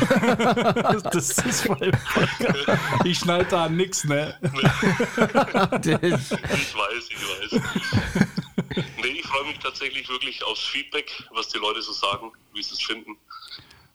[1.12, 2.80] Das ist mein Podcast.
[3.04, 4.36] Ich schneide da nix, ne?
[4.42, 7.62] Das, Ich weiß, ich weiß.
[9.02, 12.74] Nee, ich freue mich tatsächlich wirklich aufs Feedback, was die Leute so sagen, wie sie
[12.74, 13.16] es finden.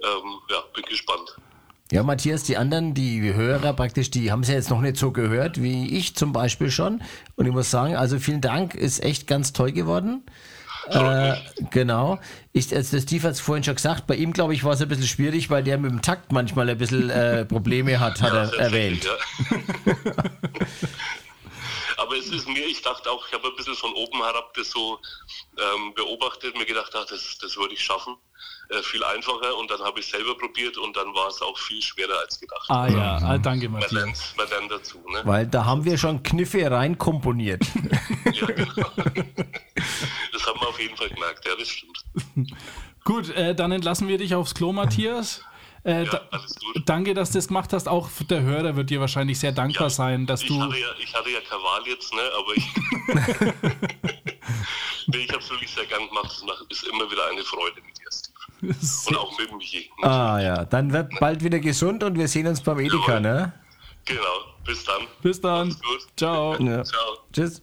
[0.04, 1.36] Ähm, ja, bin gespannt.
[1.94, 5.12] Ja, Matthias, die anderen, die Hörer praktisch, die haben es ja jetzt noch nicht so
[5.12, 7.04] gehört, wie ich zum Beispiel schon.
[7.36, 10.24] Und ich muss sagen, also vielen Dank, ist echt ganz toll geworden.
[10.88, 11.36] Äh,
[11.70, 12.20] genau.
[12.52, 14.82] Ich, also der Steve hat es vorhin schon gesagt, bei ihm, glaube ich, war es
[14.82, 18.34] ein bisschen schwierig, weil der mit dem Takt manchmal ein bisschen äh, Probleme hat, hat
[18.34, 19.06] er erwähnt.
[19.06, 19.12] Ja.
[21.98, 24.72] Aber es ist mir, ich dachte auch, ich habe ein bisschen von oben herab das
[24.72, 25.00] so
[25.60, 28.16] ähm, beobachtet, mir gedacht, ach, das, das würde ich schaffen.
[28.70, 31.82] Äh, viel einfacher und dann habe ich selber probiert und dann war es auch viel
[31.82, 32.66] schwerer als gedacht.
[32.70, 33.92] Ah ja, ah, danke, Man Matthias.
[34.04, 34.98] lernt, man lernt dazu.
[35.10, 35.22] Ne?
[35.26, 37.64] Weil da haben wir schon Kniffe reinkomponiert.
[38.34, 38.90] Ja, genau.
[40.32, 42.04] Das haben wir auf jeden Fall gemerkt, ja, das stimmt.
[43.04, 45.42] Gut, äh, dann entlassen wir dich aufs Klo, Matthias.
[45.84, 46.84] Äh, Ja, da, alles gut.
[46.86, 47.88] danke, dass du das gemacht hast.
[47.90, 50.62] Auch der Hörer wird dir wahrscheinlich sehr dankbar sein, dass ich du.
[50.62, 52.22] Hatte ja, ich hatte ja keine Wahl jetzt, ne?
[52.40, 52.66] aber ich.
[55.08, 56.32] nee, ich habe es wirklich sehr gern gemacht.
[56.32, 58.03] Es macht- ist immer wieder eine Freude mit dir.
[59.08, 59.90] Und auch mit Michi.
[60.02, 63.54] Ah ja, dann wird bald wieder gesund und wir sehen uns beim Edeka, ne?
[64.06, 64.22] Genau,
[64.66, 65.02] bis dann.
[65.22, 65.76] Bis dann.
[66.18, 66.56] Ciao.
[66.60, 66.84] Ja.
[66.84, 67.02] Ciao.
[67.32, 67.62] Tschüss.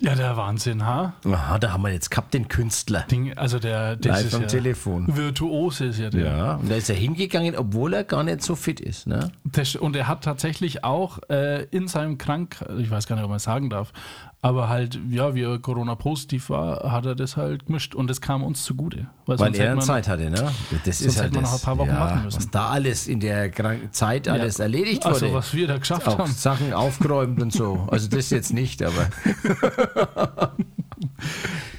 [0.00, 1.14] Ja, der Wahnsinn, ha?
[1.24, 3.00] Aha, da haben wir jetzt gehabt den Künstler.
[3.10, 5.16] Ding, also der, das Live ist am ja Telefon.
[5.16, 6.24] Virtuos ist ja der.
[6.24, 9.32] Ja, und da ist er hingegangen, obwohl er gar nicht so fit ist, ne?
[9.42, 13.30] Das- Und er hat tatsächlich auch äh, in seinem Krank, ich weiß gar nicht, ob
[13.30, 13.92] man es sagen darf,
[14.40, 18.44] aber halt, ja, wie er Corona-positiv war, hat er das halt gemischt und das kam
[18.44, 19.08] uns zugute.
[19.26, 20.52] Weil sonst er dann man- Zeit hatte, ne?
[20.84, 22.36] Das sonst hätte man noch ein paar Wochen warten müssen.
[22.38, 23.50] Was da alles in der
[23.90, 25.14] Zeit alles erledigt wurde.
[25.14, 26.30] Also, was wir da geschafft auch haben.
[26.32, 27.86] Sachen aufgeräumt und so.
[27.90, 29.08] Also das jetzt nicht, aber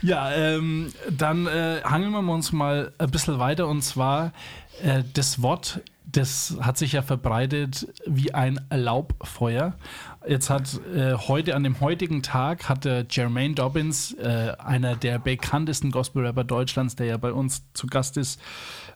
[0.02, 4.32] Ja, ähm, dann äh, hangeln wir uns mal ein bisschen weiter und zwar
[4.82, 9.74] äh, das Wort, das hat sich ja verbreitet wie ein Laubfeuer.
[10.27, 15.17] Jetzt hat äh, heute, an dem heutigen Tag, hat der Jermaine Dobbins, äh, einer der
[15.17, 18.39] bekanntesten Gospel-Rapper Deutschlands, der ja bei uns zu Gast ist,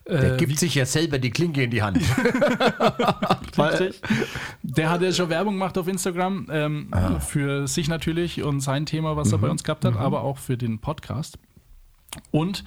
[0.06, 1.98] der äh, gibt sich ja selber die Klinke in die Hand.
[3.58, 4.02] Richtig.
[4.62, 9.16] Der hat ja schon Werbung gemacht auf Instagram ähm, für sich natürlich und sein Thema,
[9.16, 11.38] was er bei uns gehabt hat, aber auch für den Podcast.
[12.30, 12.64] Und,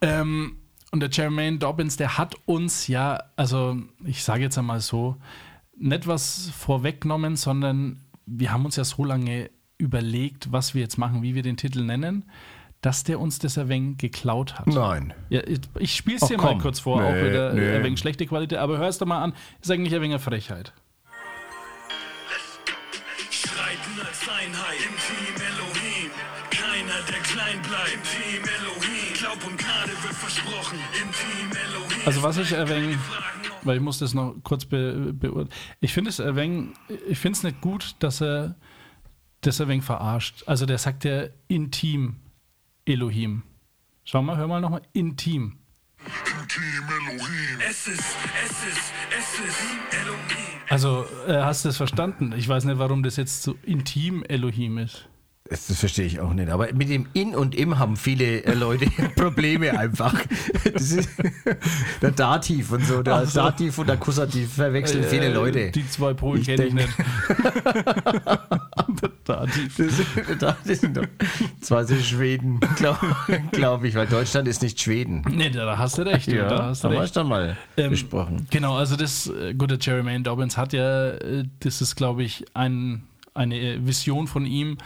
[0.00, 0.56] ähm,
[0.90, 5.16] und der Jermaine Dobbins, der hat uns ja, also ich sage jetzt einmal so,
[5.82, 11.22] nicht was vorweggenommen, sondern wir haben uns ja so lange überlegt, was wir jetzt machen,
[11.22, 12.24] wie wir den Titel nennen,
[12.82, 14.68] dass der uns das wenig geklaut hat.
[14.68, 15.12] Nein.
[15.28, 17.76] Ja, ich ich spiele es dir mal kurz vor, Nee, auch wieder nee.
[17.76, 20.72] ein wenig schlechte Qualität, aber hörst du mal an, ist eigentlich ein wenig eine Frechheit.
[23.30, 26.10] Streiten als Einheit im Team Elohim.
[26.50, 27.92] Keiner, der klein bleibt.
[27.94, 29.14] Im Team Elohim.
[29.18, 30.78] Glaub und Gnade wird versprochen.
[31.00, 32.02] Im Team Elohim.
[32.06, 32.96] Also was ich wenig,
[33.64, 36.70] weil ich muss das noch kurz be, beurteilen, ich finde es wenig,
[37.08, 38.56] ich finde es nicht gut, dass er
[39.40, 40.44] das ein wenig verarscht.
[40.46, 42.16] Also der sagt ja intim
[42.84, 43.42] Elohim.
[44.04, 45.58] Schau mal, hör mal nochmal, intim.
[47.68, 49.60] es ist, es ist, es ist
[50.00, 50.60] Elohim.
[50.68, 52.32] Also äh, hast du das verstanden?
[52.36, 55.08] Ich weiß nicht, warum das jetzt so intim Elohim ist.
[55.48, 56.48] Das, das verstehe ich auch nicht.
[56.50, 60.14] Aber mit dem In und Im haben viele äh, Leute Probleme einfach.
[60.72, 61.10] Das ist
[62.02, 63.02] der Dativ und so.
[63.02, 63.40] Der so.
[63.40, 65.70] Dativ und der Akkusativ verwechseln viele Äh, Leute.
[65.72, 66.88] Die zwei Polen Ich kenne ich nicht.
[69.24, 69.68] Da, die-
[70.38, 71.04] Das, das sind doch
[71.60, 72.98] zwei sind Schweden, glaube
[73.52, 75.24] glaub ich, weil Deutschland ist nicht Schweden.
[75.30, 76.26] Nee, da hast du recht.
[76.28, 77.14] Ja, da hast du haben wir recht.
[77.14, 78.46] schon mal Ähm, besprochen.
[78.50, 83.04] Genau, also das äh, gute Jermaine Dobbins hat ja, äh, das ist glaube ich ein,
[83.34, 84.76] eine Vision von ihm,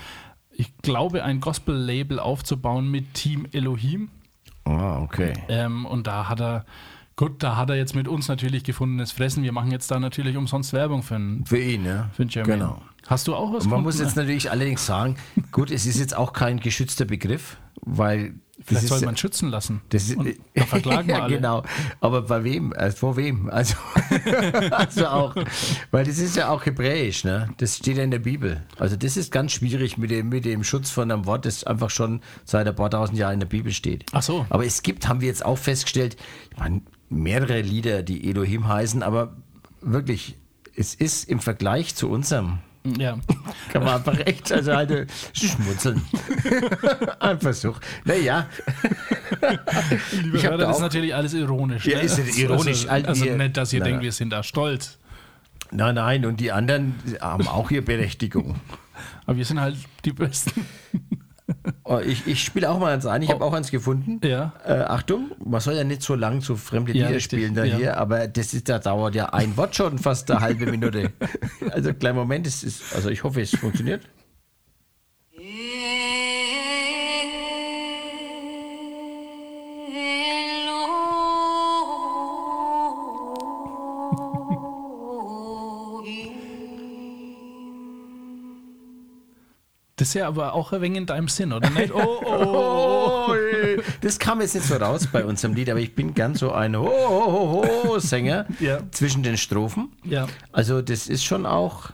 [0.58, 4.08] ich glaube ein Gospel-Label aufzubauen mit Team Elohim
[4.64, 5.32] Ah, okay.
[5.48, 6.64] ähm, und da hat er,
[7.14, 10.36] gut, da hat er jetzt mit uns natürlich gefundenes Fressen, wir machen jetzt da natürlich
[10.36, 12.10] umsonst Werbung für einen, Für ihn, ne?
[12.12, 12.58] für Jermaine.
[12.58, 12.82] Genau.
[13.06, 15.16] Hast du auch was man muss jetzt natürlich allerdings sagen,
[15.52, 18.34] gut, es ist jetzt auch kein geschützter Begriff, weil
[18.66, 19.80] Vielleicht ist soll ja- man schützen lassen.
[19.90, 21.34] Das ist, und dann verklagen wir ja, alle.
[21.36, 21.62] genau.
[22.00, 22.72] Aber bei wem?
[22.72, 23.48] Also vor wem?
[23.48, 23.74] Also,
[24.70, 25.34] also auch,
[25.90, 27.48] weil das ist ja auch hebräisch, ne?
[27.58, 28.64] Das steht ja in der Bibel.
[28.78, 31.90] Also das ist ganz schwierig mit dem, mit dem Schutz von einem Wort, das einfach
[31.90, 34.04] schon seit ein paar tausend Jahren in der Bibel steht.
[34.12, 34.46] Ach so.
[34.50, 36.16] Aber es gibt, haben wir jetzt auch festgestellt,
[36.50, 39.36] ich meine, mehrere Lieder, die Elohim heißen, aber
[39.80, 40.36] wirklich,
[40.74, 42.58] es ist im Vergleich zu unserem
[42.98, 43.18] Ja.
[43.72, 46.02] kann man einfach echt, also halt äh, schmunzeln.
[47.20, 47.78] Ein Versuch.
[48.04, 48.46] Naja.
[50.12, 51.86] Liebe Hörer, da das ist natürlich alles ironisch.
[51.86, 52.04] Ja, ne?
[52.04, 52.86] ist ja ironisch.
[52.88, 54.98] Also, also nicht, dass ihr denkt, wir sind da stolz.
[55.70, 58.56] Nein, nein, und die anderen haben auch ihre Berechtigung.
[59.26, 60.64] Aber wir sind halt die Besten.
[61.84, 63.22] Oh, ich ich spiele auch mal eins ein.
[63.22, 64.20] Ich habe auch eins gefunden.
[64.26, 64.52] Ja.
[64.64, 67.76] Äh, Achtung, man soll ja nicht so lang so fremde Ja, Lieder spielen da ja.
[67.76, 71.12] hier, aber das ist, da dauert ja ein Wort schon fast eine halbe Minute.
[71.70, 74.02] Also kleinen Moment, es ist, also ich hoffe, es funktioniert.
[89.98, 91.90] Das ist ja aber auch ein wenig in deinem Sinn, oder nicht?
[91.94, 93.26] Oh, oh, oh.
[93.28, 93.34] Oh,
[94.02, 96.76] das kam jetzt nicht so raus bei unserem Lied, aber ich bin ganz so ein
[96.76, 98.78] Ho, Ho, Ho, Ho Sänger Ja.
[98.92, 99.88] zwischen den Strophen.
[100.04, 100.26] Ja.
[100.52, 101.90] Also das ist schon auch,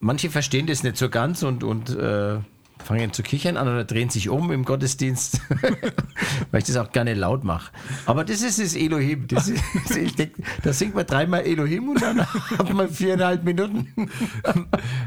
[0.00, 2.38] manche verstehen das nicht so ganz und, und äh,
[2.84, 5.40] fangen zu kichern an oder drehen sich um im Gottesdienst,
[6.50, 7.72] weil ich das auch gerne laut mache.
[8.04, 9.26] Aber das ist das Elohim.
[9.28, 12.20] Das ist, denk, da singt man dreimal Elohim und dann
[12.58, 13.88] hat man viereinhalb Minuten.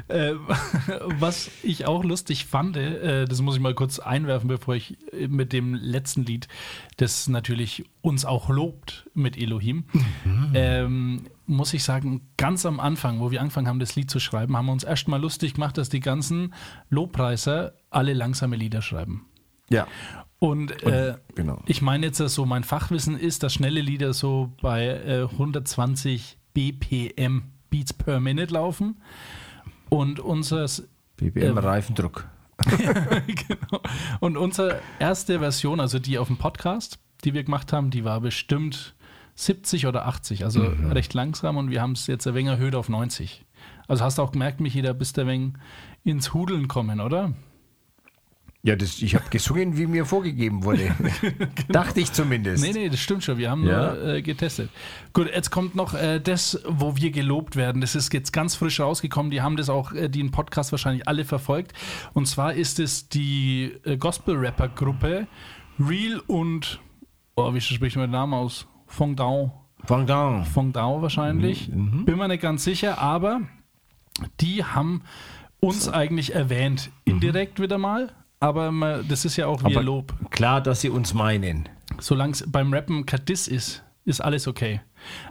[0.08, 0.34] Äh,
[1.20, 5.28] was ich auch lustig fand, äh, das muss ich mal kurz einwerfen, bevor ich äh,
[5.28, 6.48] mit dem letzten Lied,
[6.98, 9.86] das natürlich uns auch lobt mit Elohim,
[10.54, 14.56] ähm, muss ich sagen, ganz am Anfang, wo wir angefangen haben, das Lied zu schreiben,
[14.56, 16.54] haben wir uns erst mal lustig gemacht, dass die ganzen
[16.90, 19.26] Lobpreiser alle langsame Lieder schreiben.
[19.70, 19.88] Ja.
[20.40, 21.62] Und äh, genau.
[21.66, 27.44] ich meine jetzt so, mein Fachwissen ist, dass schnelle Lieder so bei äh, 120 BPM
[27.70, 29.02] Beats per Minute laufen.
[29.90, 30.68] Und unser
[31.18, 32.28] BBM Reifendruck.
[32.68, 33.82] genau.
[34.20, 38.22] Und unsere erste Version, also die auf dem Podcast, die wir gemacht haben, die war
[38.22, 38.96] bestimmt
[39.36, 42.90] 70 oder 80, also recht langsam und wir haben es jetzt ein wenig erhöht auf
[42.90, 43.46] 90.
[43.88, 45.54] Also hast du auch gemerkt, Michi, da bist du ein wenig
[46.04, 47.34] ins Hudeln kommen, oder?
[48.68, 50.94] Ja, das, ich habe gesungen, wie mir vorgegeben wurde.
[51.70, 52.62] Dachte ich zumindest.
[52.62, 53.38] Nee, nee, das stimmt schon.
[53.38, 53.94] Wir haben Ja.
[53.94, 54.70] nur äh, getestet.
[55.14, 57.80] Gut, jetzt kommt noch äh, das, wo wir gelobt werden.
[57.80, 59.32] Das ist jetzt ganz frisch rausgekommen.
[59.32, 61.72] Die haben das auch, äh, die im Podcast wahrscheinlich alle verfolgt.
[62.14, 65.28] Und zwar ist es die äh, Gospel-Rapper-Gruppe
[65.80, 66.82] Real und,
[67.36, 68.68] oh, wie spricht man den Namen aus?
[68.88, 69.64] Fong Dao.
[69.86, 70.44] Fang down.
[70.44, 71.70] Fong Dao wahrscheinlich.
[71.70, 73.40] Mhm, Bin mir nicht ganz sicher, aber
[74.42, 75.04] die haben
[75.62, 76.90] uns eigentlich erwähnt.
[77.06, 78.12] Indirekt wieder mal.
[78.40, 80.14] Aber das ist ja auch wie Lob.
[80.30, 81.68] Klar, dass sie uns meinen.
[82.00, 84.82] Solange es beim Rappen kein Diss ist, ist alles okay.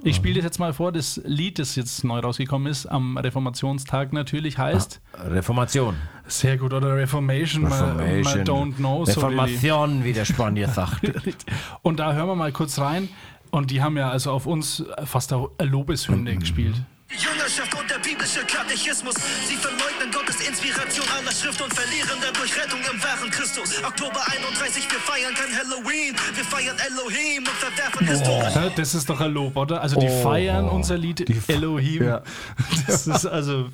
[0.02, 4.12] Ich spiele das jetzt mal vor, das Lied, das jetzt neu rausgekommen ist, am Reformationstag
[4.12, 5.96] natürlich heißt, Reformation.
[6.26, 9.04] sehr gut, oder Reformation, Man, man don't know.
[9.04, 9.34] So really.
[9.34, 11.00] Reformation, wie der Spanier sagt.
[11.82, 13.08] Und da hören wir mal kurz rein.
[13.50, 16.74] Und die haben ja also auf uns fast eine Lobeshymne gespielt.
[17.10, 17.75] Die Jüngerschaft
[18.06, 19.14] und der biblische Katechismus.
[19.48, 23.82] Sie verleugnen Gottes Inspiration aller Schrift und verlieren dadurch Rettung im wahren Christus.
[23.84, 26.14] Oktober 31, wir feiern kein Halloween.
[26.34, 28.54] Wir feiern Elohim und verwerfen historisch.
[28.54, 29.80] Ja, Das ist doch ein Lob, oder?
[29.82, 30.22] Also die Oh.
[30.22, 32.04] feiern unser Lied Elohim.
[32.04, 32.22] Ja.
[32.86, 33.68] Das ist also,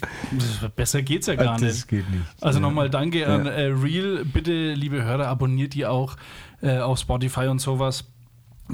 [0.77, 1.89] besser geht's ja gar Das nicht.
[1.89, 2.25] geht nicht.
[2.41, 2.63] Also Ja.
[2.63, 4.25] nochmal danke an äh, Real.
[4.25, 6.17] Bitte, liebe Hörer, abonniert die auch
[6.63, 8.05] äh, auf Spotify und sowas.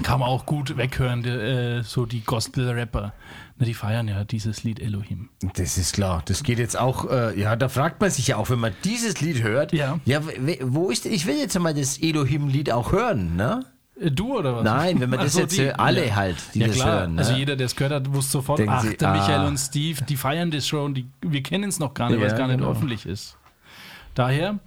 [0.03, 3.11] Kann man auch gut weghören, die, äh, so die Gospel-Rapper.
[3.59, 5.29] Na, die feiern ja dieses Lied Elohim.
[5.55, 6.21] Das ist klar.
[6.25, 9.19] Das geht jetzt auch, äh, ja, da fragt man sich ja auch, wenn man dieses
[9.19, 9.99] Lied hört, Ja.
[10.05, 10.21] ja
[10.61, 13.65] wo ist, ich will jetzt mal das Elohim-Lied auch hören, ne?
[13.99, 14.63] Äh, Du oder was?
[14.63, 16.15] Nein, wenn man das so, jetzt die- äh, alle ja.
[16.15, 16.99] halt, die ja, das klar.
[17.01, 17.15] hören.
[17.15, 17.19] Ne?
[17.19, 19.47] Also jeder, der es gehört hat, wusste sofort, Denken ach, sie, der Michael ah.
[19.47, 22.31] und Steve, die feiern das schon, die, wir kennen es noch gar nicht, weil es
[22.31, 22.71] Ja, gar nicht genau.
[22.71, 23.35] öffentlich ist.
[24.15, 24.59] Daher,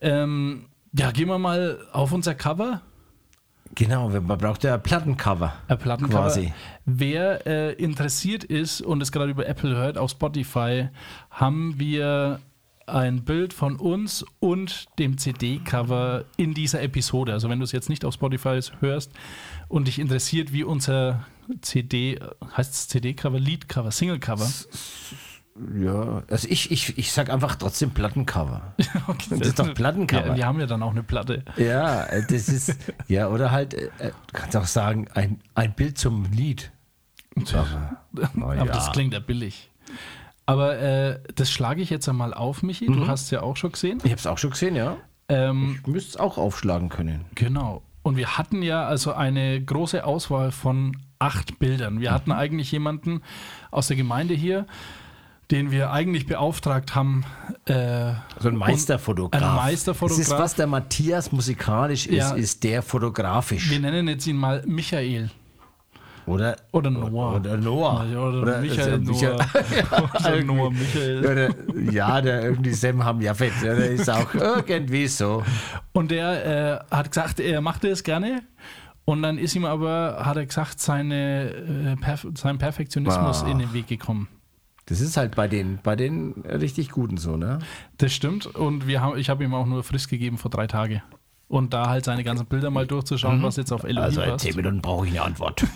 [0.00, 2.80] ähm, ja, gehen wir mal auf unser Cover.
[3.76, 5.52] Genau, man braucht ja ein Plattencover.
[5.68, 6.22] Ein Plattencover.
[6.22, 6.52] Quasi.
[6.86, 10.88] Wer äh, interessiert ist und es gerade über Apple hört, auf Spotify,
[11.30, 12.40] haben wir
[12.86, 17.34] ein Bild von uns und dem CD-Cover in dieser Episode.
[17.34, 19.12] Also wenn du es jetzt nicht auf Spotify hörst
[19.68, 21.26] und dich interessiert, wie unser
[21.60, 22.18] CD,
[22.56, 24.48] heißt es CD-Cover, Lead-Cover, Single-Cover?
[25.74, 28.74] Ja, also ich, ich, ich sag einfach trotzdem Plattencover.
[29.08, 30.28] Okay, Das ist doch Plattencover.
[30.28, 31.44] Ja, wir haben ja dann auch eine Platte.
[31.56, 32.76] Ja, äh, das ist,
[33.08, 36.72] ja, oder halt, äh, äh, du kannst auch sagen, ein, ein Bild zum Lied.
[37.52, 37.96] Aber,
[38.34, 38.92] na Aber das ja.
[38.92, 39.70] klingt ja billig.
[40.46, 42.86] Aber äh, das schlage ich jetzt einmal auf, Michi.
[42.86, 44.00] Du hast es ja auch schon gesehen.
[44.04, 44.96] Ich hab's auch schon gesehen, ja.
[45.28, 47.24] Ähm, Ich müsste es auch aufschlagen können.
[47.34, 47.82] Genau.
[48.02, 52.00] Und wir hatten ja also eine große Auswahl von acht Bildern.
[52.00, 53.22] Wir hatten eigentlich jemanden
[53.72, 54.66] aus der Gemeinde hier,
[55.50, 57.24] den wir eigentlich beauftragt haben.
[57.66, 59.42] Äh, So ein Meisterfotograf.
[59.42, 60.18] Ein Meisterfotograf.
[60.18, 62.34] Das ist, was der Matthias musikalisch ist, Ja.
[62.34, 63.70] ist der fotografisch.
[63.70, 65.30] wir nennen jetzt ihn mal Michael.
[66.26, 67.36] Oder, Oder Noah.
[67.36, 68.04] Oder Noah.
[68.40, 69.34] Oder, Michael also Noah.
[70.20, 70.44] oder irgendwie.
[70.54, 71.18] Noah Michael.
[71.24, 75.44] Oder, ja, der irgendwie Sam Hamjafet, der ist auch irgendwie so.
[75.92, 78.42] Und der äh, hat gesagt, er machte es gerne.
[79.04, 83.48] Und dann ist ihm aber, hat er gesagt, seine, äh, Perf sein Perfektionismus Ah.
[83.48, 84.26] in den Weg gekommen.
[84.86, 87.58] Das ist halt bei den, bei den richtig Guten so, ne?
[87.98, 88.46] Das stimmt.
[88.46, 91.02] Und wir haben, ich habe ihm auch nur Frist gegeben vor drei Tagen.
[91.48, 94.44] Und da halt seine ganzen Bilder mal durchzuschauen, was jetzt auf Elohim Also in passt.
[94.44, 95.64] 10 Minuten brauche ich eine Antwort.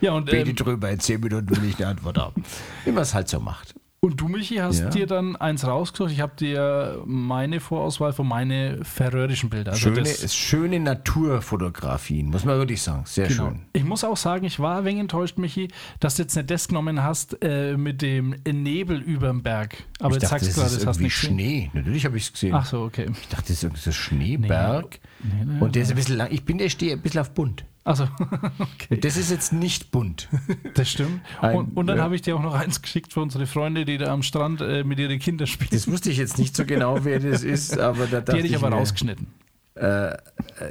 [0.00, 2.42] Ja, und, Bete ähm, drüber, in 10 Minuten will ich eine Antwort haben.
[2.84, 3.74] Wie man es halt so macht.
[4.04, 4.88] Und du, Michi, hast Ja.
[4.90, 6.12] dir dann eins rausgesucht.
[6.12, 9.72] Ich habe dir meine Vorauswahl von meine färöischen Bilder.
[9.72, 13.02] Also Schöne, schöne Naturfotografien, muss man wirklich sagen.
[13.06, 13.48] Sehr Genau.
[13.48, 13.62] schön.
[13.72, 15.68] Ich muss auch sagen, ich war ein wenig enttäuscht, Michi,
[16.00, 19.76] dass du jetzt nicht das genommen hast äh, mit dem Nebel überm Berg.
[20.00, 21.34] Aber ich jetzt dachte, sagst das du gerade, ist das hast du irgendwie nicht gesehen.
[21.34, 21.70] Schnee.
[21.72, 22.54] Natürlich habe ich es gesehen.
[22.54, 23.06] Ach so, okay.
[23.20, 24.98] Ich dachte, das ist irgendwie so ein Schneeberg.
[25.22, 26.28] Nee, nee, und der ist ein bisschen lang.
[26.30, 27.64] Ich bin, der stehe ein bisschen auf bunt.
[27.84, 28.08] Also,
[28.58, 28.98] okay.
[28.98, 30.28] Das ist jetzt nicht bunt.
[30.74, 31.20] Das stimmt.
[31.40, 32.02] Ein- und, und dann ja.
[32.02, 34.82] habe ich dir auch noch eins geschickt für unsere Freunde, die da am Strand äh,
[34.82, 35.70] mit ihren Kindern spielen.
[35.70, 38.56] Das wusste ich jetzt nicht so genau, wer das ist, aber da Die hätte ich
[38.56, 39.28] aber mir, rausgeschnitten.
[39.74, 40.16] Äh,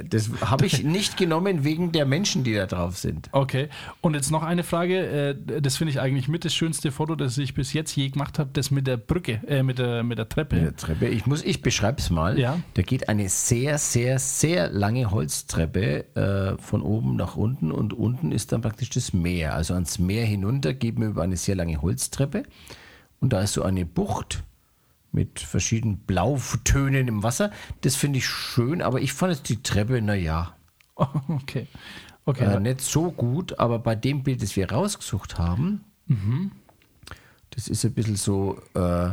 [0.08, 3.28] das habe ich nicht genommen wegen der Menschen, die da drauf sind.
[3.32, 3.68] Okay.
[4.00, 5.34] Und jetzt noch eine Frage.
[5.48, 8.38] äh, Das finde ich eigentlich mit das schönste Foto, das ich bis jetzt je gemacht
[8.38, 10.56] habe, das mit der Brücke, äh, mit der, mit der Treppe.
[10.56, 11.08] Eine Treppe.
[11.08, 12.38] Ich muss, ich beschreibe es mal.
[12.38, 12.58] Ja.
[12.74, 18.32] Da geht eine sehr, sehr, sehr lange Holztreppe äh, von oben nach unten und unten
[18.32, 19.54] ist dann praktisch das Meer.
[19.54, 22.44] Also ans Meer hinunter geht man über eine sehr lange Holztreppe
[23.20, 24.44] und da ist so eine Bucht
[25.14, 27.50] mit verschiedenen Blautönen im Wasser.
[27.80, 30.54] Das finde ich schön, aber ich fand jetzt die Treppe, naja,
[30.96, 31.66] Okay.
[32.26, 32.44] Okay.
[32.44, 35.84] äh, nicht so gut, aber bei dem Bild, das wir rausgesucht haben,
[37.50, 39.10] das ist ein bisschen so, äh,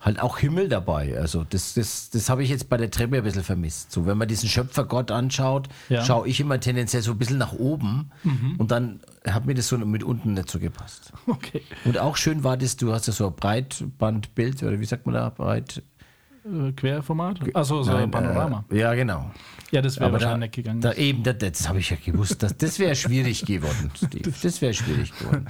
[0.00, 1.18] halt auch Himmel dabei.
[1.18, 3.90] Also das, das, das habe ich jetzt bei der Treppe ein bisschen vermisst.
[3.92, 6.04] So, wenn man diesen Schöpfergott anschaut, Ja.
[6.04, 8.10] schaue ich immer tendenziell so ein bisschen nach oben
[8.58, 11.12] und dann hat mir das so mit unten nicht so gepasst.
[11.26, 11.62] okay.
[11.84, 15.14] Und auch schön war das, du hast ja so ein Breitbandbild, oder wie sagt man
[15.14, 15.82] da, breit?
[16.46, 17.40] Äh, Querformat?
[17.54, 18.64] Achso, so Nein, ein Panorama.
[18.70, 19.30] Äh, ja, genau.
[19.72, 20.80] ja, das wäre da, wahrscheinlich nicht gegangen.
[20.80, 22.42] da eben, das, das habe ich ja gewusst.
[22.42, 24.32] Das, das wäre schwierig geworden, Steve.
[24.42, 25.46] Das wäre schwierig geworden.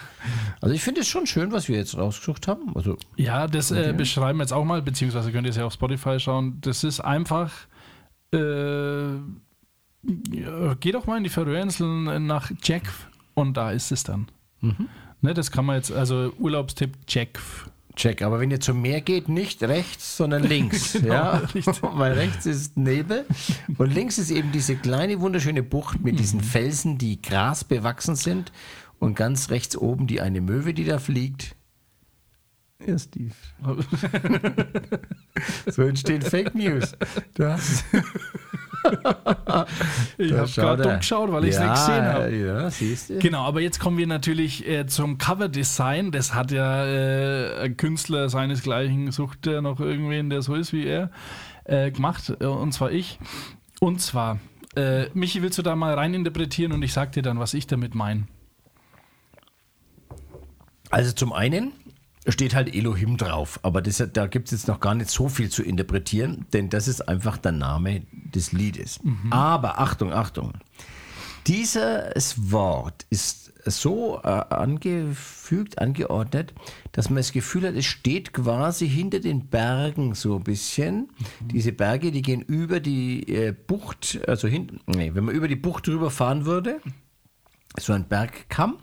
[0.60, 2.74] Also ich finde es schon schön, was wir jetzt rausgesucht haben.
[2.74, 5.72] Also Ja, das äh, beschreiben wir jetzt auch mal, beziehungsweise könnt ihr es ja auf
[5.74, 6.58] Spotify schauen.
[6.60, 7.52] Das ist einfach.
[8.32, 9.18] Äh,
[10.80, 12.84] geh doch mal in die Färöerinseln nach Jack
[13.34, 14.28] und da ist es dann.
[15.20, 17.40] Ne, das kann man jetzt, also Urlaubstipp Jack.
[17.96, 18.22] Check.
[18.22, 20.94] Aber wenn ihr zum Meer geht, nicht rechts, sondern links.
[21.02, 21.42] ja,
[21.82, 23.24] weil rechts ist Nebel
[23.78, 28.52] und links ist eben diese kleine wunderschöne Bucht mit diesen Felsen, die grasbewachsen sind
[28.98, 31.56] und ganz rechts oben die eine Möwe, die da fliegt.
[32.86, 33.32] Ja, Steve.
[35.66, 36.92] so entstehen Fake News.
[37.34, 37.84] Du hast
[40.18, 40.88] Ich habe gerade da.
[40.90, 42.36] dumm geschaut, weil ich es ja, nicht gesehen habe.
[42.36, 43.18] Ja, siehst du.
[43.18, 46.10] Genau, aber jetzt kommen wir natürlich äh, zum Coverdesign.
[46.10, 50.86] Das hat ja äh, ein Künstler seinesgleichen, sucht er noch irgendwen, der so ist wie
[50.86, 51.10] er,
[51.64, 52.32] äh, gemacht.
[52.40, 53.18] Äh, und zwar ich.
[53.80, 54.38] Und zwar,
[54.74, 57.94] äh, Michi, willst du da mal reininterpretieren und ich sag dir dann, was ich damit
[57.94, 58.26] meine?
[60.90, 61.72] Also zum einen
[62.28, 65.50] steht halt Elohim drauf, aber das, da gibt es jetzt noch gar nicht so viel
[65.50, 69.00] zu interpretieren, denn das ist einfach der Name des Liedes.
[69.30, 70.54] Aber Achtung, Achtung.
[71.46, 76.54] Dieses Wort ist so äh, angefügt, angeordnet,
[76.92, 81.08] dass man das Gefühl hat, es steht quasi hinter den Bergen so ein bisschen.
[81.40, 85.56] Diese Berge, die gehen über die äh, Bucht, also hinten, nee, wenn man über die
[85.56, 86.80] Bucht drüber fahren würde,
[87.78, 88.78] so ein Bergkamm.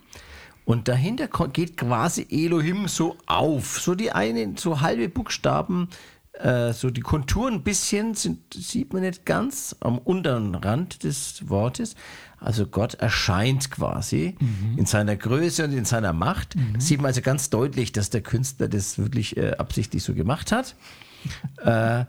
[0.66, 3.82] Und dahinter geht quasi Elohim so auf.
[3.82, 5.90] So die einen, so halbe Buchstaben,
[6.34, 11.50] äh, so die Konturen ein bisschen sind, sieht man nicht ganz am unteren Rand des
[11.50, 11.96] Wortes.
[12.40, 14.36] Also Gott erscheint quasi
[14.78, 16.56] in seiner Größe und in seiner Macht.
[16.78, 20.76] Sieht man also ganz deutlich, dass der Künstler das wirklich äh, absichtlich so gemacht hat.
[21.64, 22.06] äh,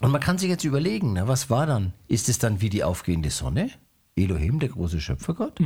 [0.00, 1.92] und man kann sich jetzt überlegen, na, was war dann?
[2.06, 3.70] Ist es dann wie die aufgehende Sonne?
[4.22, 5.58] Elohim, der große Schöpfergott,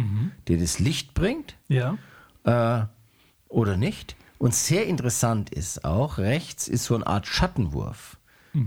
[0.49, 1.99] der das Licht bringt Ja.
[2.45, 2.87] äh,
[3.49, 4.17] oder nicht?
[4.39, 8.19] Und sehr interessant ist auch, rechts ist so eine Art Schattenwurf.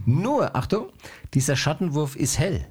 [0.06, 0.89] Nur, Achtung,
[1.34, 2.65] dieser Schattenwurf ist hell.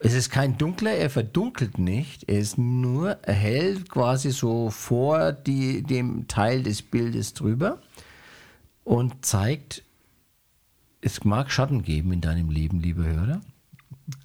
[0.00, 5.82] Es ist kein dunkler, er verdunkelt nicht, er ist nur hell quasi so vor die,
[5.82, 7.80] dem Teil des Bildes drüber
[8.84, 9.82] und zeigt,
[11.00, 13.40] es mag Schatten geben in deinem Leben, lieber Hörer,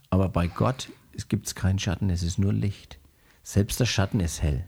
[0.09, 0.89] aber bei Gott
[1.29, 2.99] gibt es keinen Schatten, es ist nur Licht.
[3.43, 4.63] Selbst der Schatten ist hell.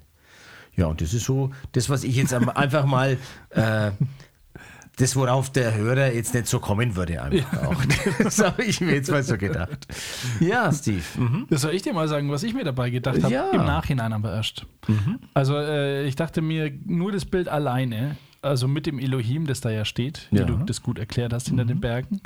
[0.76, 3.18] Ja, und das ist so das, was ich jetzt einfach mal,
[3.52, 3.92] äh,
[4.98, 7.84] das, worauf der Hörer jetzt nicht so kommen würde, einfach auch.
[8.24, 9.88] Das habe ich mir jetzt mal so gedacht.
[10.40, 11.04] Ja, Steve.
[11.18, 11.48] Mhm.
[11.50, 13.34] Das soll ich dir mal sagen, was ich mir dabei gedacht habe.
[13.34, 13.50] Ja.
[13.52, 14.66] Im Nachhinein aber erst.
[15.34, 19.70] Also äh, ich dachte mir, nur das Bild alleine, also mit dem Elohim, das da
[19.70, 20.46] ja steht, wie Ja.
[20.46, 22.22] du das gut erklärt hast hinter den Bergen,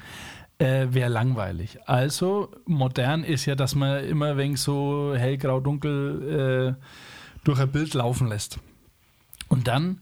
[0.59, 1.79] äh, wäre langweilig.
[1.87, 6.85] Also modern ist ja, dass man immer wenig so hellgrau, dunkel äh,
[7.43, 8.59] durch ein Bild laufen lässt.
[9.47, 10.01] Und dann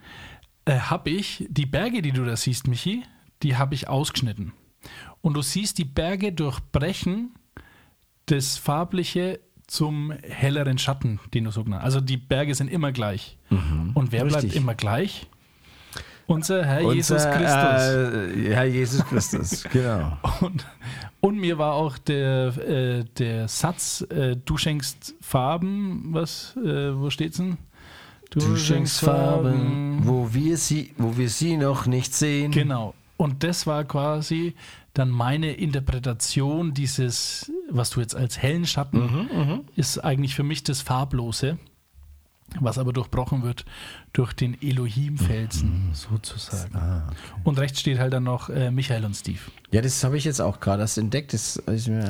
[0.66, 3.04] äh, habe ich die Berge, die du da siehst, Michi,
[3.44, 4.52] die habe ich ausgeschnitten.
[5.22, 7.34] Und du siehst, die Berge durchbrechen
[8.26, 13.38] das Farbliche zum helleren Schatten, den du so genannt Also die Berge sind immer gleich.
[13.94, 14.62] Und wer bleibt richtig.
[14.62, 15.28] immer gleich?
[16.28, 18.46] Unser Herr Jesus Unser, Christus.
[18.46, 20.18] Äh, Herr Jesus Christus, genau.
[20.42, 20.66] Und,
[21.22, 27.10] und mir war auch der, äh, der Satz, äh, du schenkst Farben, was, äh, wo
[27.10, 27.58] steht's denn?
[28.30, 32.52] Du schenkst Farben, wo wir sie, wo wir sie noch nicht sehen.
[32.52, 32.94] Genau.
[33.16, 34.54] Und das war quasi
[34.94, 40.82] dann meine Interpretation dieses, was du jetzt als hellen Schatten, ist eigentlich für mich das
[40.82, 41.58] Farblose.
[42.62, 43.66] Was aber durchbrochen wird
[44.14, 47.04] durch den Elohim-Felsen sozusagen.
[47.44, 49.40] Und rechts steht halt dann noch äh, Michael und Steve.
[49.72, 51.34] Ja, das habe ich jetzt auch gerade erst entdeckt.
[51.34, 51.62] Das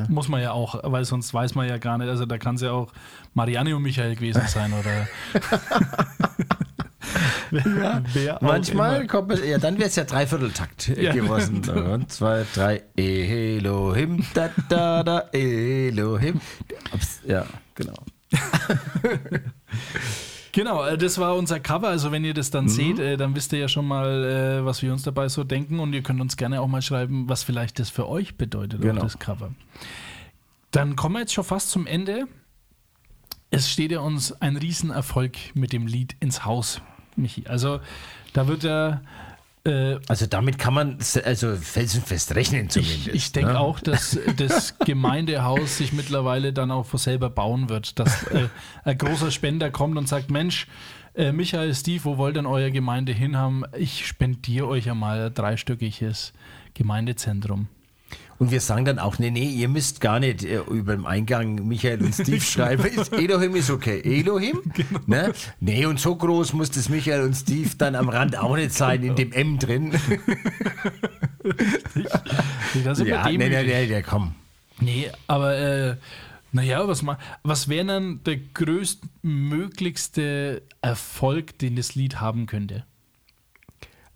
[0.08, 2.08] Muss man ja auch, weil sonst weiß man ja gar nicht.
[2.08, 2.92] Also da kann es ja auch
[3.34, 5.08] Marianne und Michael gewesen sein oder.
[7.50, 11.12] Wer- wer Manchmal kommt es, ja, dann wäre es ja Dreivierteltakt Ja.
[11.14, 11.66] gewesen.
[11.70, 16.40] Und zwei, drei, Elohim, da, da, da, Elohim.
[17.26, 17.94] Ja, genau.
[20.52, 21.88] Genau, äh, das war unser Cover.
[21.88, 22.52] Also wenn ihr das Mhm.
[22.52, 24.24] dann seht, äh, dann wisst ihr ja schon mal,
[24.60, 25.78] äh, was wir uns dabei so denken.
[25.80, 29.02] Und ihr könnt uns gerne auch mal schreiben, was vielleicht das für euch bedeutet, Genau.
[29.02, 29.50] das Cover.
[30.70, 32.26] Dann kommen wir jetzt schon fast zum Ende.
[33.50, 36.82] Es steht ja uns ein Riesenerfolg mit dem Lied ins Haus,
[37.16, 37.46] Michi.
[37.46, 37.80] Also
[38.34, 39.00] da wird ja
[40.08, 43.08] Also damit kann man also felsenfest rechnen zumindest.
[43.08, 43.60] Ich, ich denke ne?
[43.60, 47.98] auch, dass das Gemeindehaus sich mittlerweile dann auch selber bauen wird.
[47.98, 48.48] Dass äh,
[48.84, 50.66] ein großer Spender kommt und sagt: Mensch,
[51.14, 53.64] äh, Michael, Steve, wo wollt denn euer Gemeinde hinhaben?
[53.76, 56.32] Ich spendiere euch einmal ein dreistöckiges
[56.74, 57.68] Gemeindezentrum.
[58.38, 61.66] Und wir sagen dann auch, nee, nee, ihr müsst gar nicht äh, über dem Eingang
[61.66, 62.84] Michael und Steve schreiben.
[62.84, 64.00] Ist, Elohim ist okay.
[64.00, 64.60] Elohim?
[64.74, 65.00] Genau.
[65.06, 65.32] Ne?
[65.60, 69.02] Nee, und so groß muss das Michael und Steve dann am Rand auch nicht sein,
[69.02, 69.92] in dem M drin.
[72.84, 74.34] Da sind wir ja, nee, nee, nee, nee, komm.
[74.80, 75.96] Nee, aber äh,
[76.52, 77.02] naja, was,
[77.42, 82.84] was wäre dann der größtmöglichste Erfolg, den das Lied haben könnte?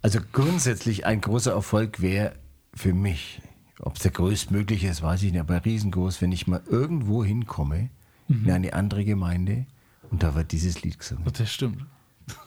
[0.00, 2.32] Also grundsätzlich ein großer Erfolg wäre
[2.74, 3.42] für mich,
[3.82, 7.90] ob es der größtmögliche ist, weiß ich nicht, aber riesengroß, wenn ich mal irgendwo hinkomme,
[8.28, 8.44] Mhm.
[8.46, 9.66] in eine andere Gemeinde
[10.10, 11.24] und da wird dieses Lied gesungen.
[11.36, 11.84] Das stimmt.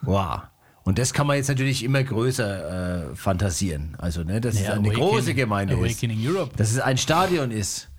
[0.02, 0.42] Wow.
[0.84, 3.96] Und das kann man jetzt natürlich immer größer äh, fantasieren.
[3.98, 6.28] Also, ne, dass es Ja, eine Awakening- große Gemeinde Awakening ist.
[6.30, 6.52] Europe.
[6.56, 7.90] Dass es ein Stadion ist.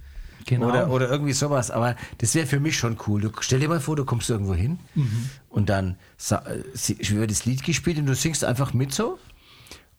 [0.46, 0.68] Genau.
[0.68, 1.70] Oder, oder irgendwie sowas.
[1.72, 3.20] Aber das wäre für mich schon cool.
[3.20, 5.28] Du, stell dir mal vor, du kommst irgendwo hin Mhm.
[5.50, 5.96] und dann
[6.30, 9.18] äh, wird das Lied gespielt und du singst einfach mit so.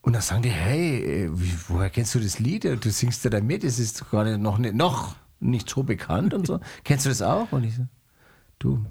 [0.08, 1.30] Und dann sagen die, hey, äh,
[1.68, 2.64] woher kennst du das Lied?
[2.64, 6.34] Du singst ja da mit, es ist gar nicht, noch, nicht, noch nicht so bekannt
[6.34, 6.62] und so.
[6.86, 7.51] Kennst du das auch?
[7.51, 7.86] Und ich so,
[8.58, 8.86] du,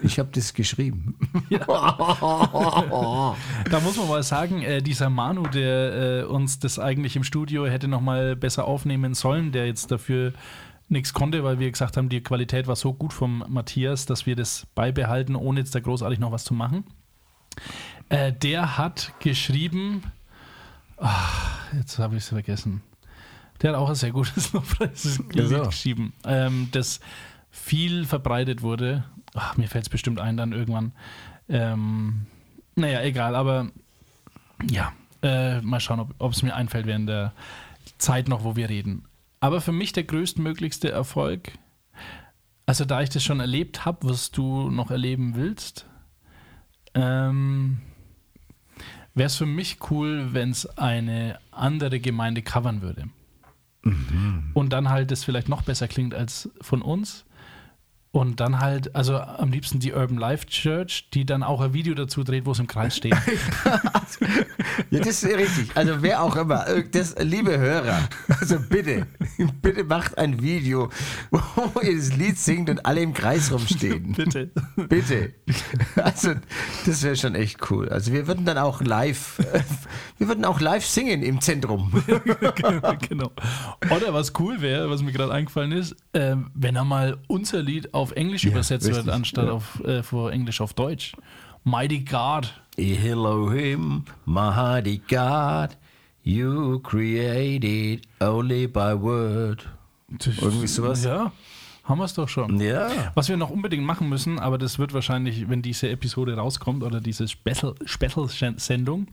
[0.00, 1.18] ich habe das geschrieben.
[1.58, 3.36] Da
[3.82, 7.88] muss man mal sagen, äh, dieser Manu, der äh, uns das eigentlich im Studio hätte
[7.88, 10.34] noch mal besser aufnehmen sollen, der jetzt dafür
[10.88, 14.36] nichts konnte, weil wir gesagt haben, die Qualität war so gut vom Matthias, dass wir
[14.36, 16.84] das beibehalten, ohne jetzt da großartig noch was zu machen.
[18.12, 20.02] Äh, der hat geschrieben,
[20.98, 22.82] ach, jetzt habe ich es vergessen.
[23.62, 25.62] Der hat auch ein sehr gutes Lobpreises Ja, so.
[25.62, 27.00] geschrieben, ähm, das
[27.50, 29.04] viel verbreitet wurde.
[29.34, 30.92] Ach, mir fällt es bestimmt ein dann irgendwann.
[31.48, 32.26] Ähm,
[32.74, 33.70] naja, egal, aber
[34.70, 34.92] ja,
[35.22, 37.32] äh, mal schauen, ob es mir einfällt während der
[37.96, 39.06] Zeit noch, wo wir reden.
[39.40, 41.52] Aber für mich der größtmöglichste Erfolg,
[42.66, 45.86] also da ich das schon erlebt habe, was du noch erleben willst,
[46.94, 47.80] ähm,
[49.14, 53.08] wäre es für mich cool, wenn es eine andere Gemeinde covern würde.
[54.54, 57.24] Und dann halt das vielleicht noch besser klingt als von uns.
[58.12, 61.94] Und dann halt, also am liebsten die Urban Life Church, die dann auch ein Video
[61.94, 63.14] dazu dreht, wo es im Kreis steht.
[64.90, 65.70] Ja, das ist richtig.
[65.74, 68.08] Also wer auch immer, äh, das, liebe Hörer,
[68.40, 69.06] also bitte,
[69.60, 70.90] bitte macht ein Video,
[71.30, 74.12] wo ihr das Lied singt und alle im Kreis rumstehen.
[74.16, 74.50] Bitte.
[74.76, 75.32] Bitte.
[75.96, 76.34] Also
[76.86, 77.88] das wäre schon echt cool.
[77.88, 79.60] Also wir würden dann auch live, äh,
[80.18, 82.02] wir würden auch live singen im Zentrum.
[83.08, 83.32] genau.
[83.90, 87.94] Oder was cool wäre, was mir gerade eingefallen ist, ähm, wenn er mal unser Lied
[87.94, 89.52] auf Englisch übersetzt richtig, wird, anstatt ja.
[89.52, 91.12] auf äh, vor Englisch auf Deutsch.
[91.62, 92.52] Mighty God.
[92.76, 95.76] Elohim, mighty God,
[96.22, 99.68] you created only by word.
[100.40, 101.04] Irgendwie sowas?
[101.04, 101.32] Ja,
[101.84, 102.58] haben wir es doch schon.
[102.60, 102.90] Ja.
[103.14, 107.00] Was wir noch unbedingt machen müssen, aber das wird wahrscheinlich, wenn diese Episode rauskommt oder
[107.00, 109.08] diese Special- Special-Sendung,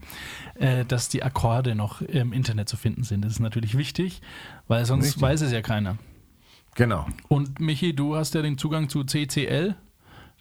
[0.56, 3.26] äh, dass die Akkorde noch im Internet zu finden sind.
[3.26, 4.22] Das ist natürlich wichtig,
[4.68, 5.22] weil sonst Richtig.
[5.22, 5.98] weiß es ja keiner.
[6.80, 7.06] Genau.
[7.28, 9.76] Und Michi, du hast ja den Zugang zu CCL.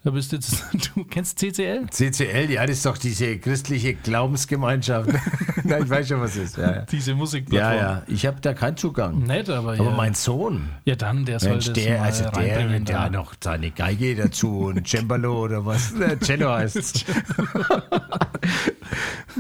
[0.05, 0.62] Da bist jetzt,
[0.95, 1.89] du kennst CCL?
[1.91, 5.11] CCL, ja, das ist doch diese christliche Glaubensgemeinschaft.
[5.64, 6.57] Nein, ich weiß schon, was es ist.
[6.57, 6.82] Ja, ja.
[6.82, 7.76] Diese Ja, Musikplattform.
[7.76, 9.18] ja, ich habe da keinen Zugang.
[9.24, 9.91] Nett, aber, Aber ja.
[9.91, 13.34] mein Sohn, ja, dann, der soll Mensch, das der, mal also der, reinbringen der noch
[13.43, 17.05] seine Geige dazu und Cembalo oder was, äh, Cello heißt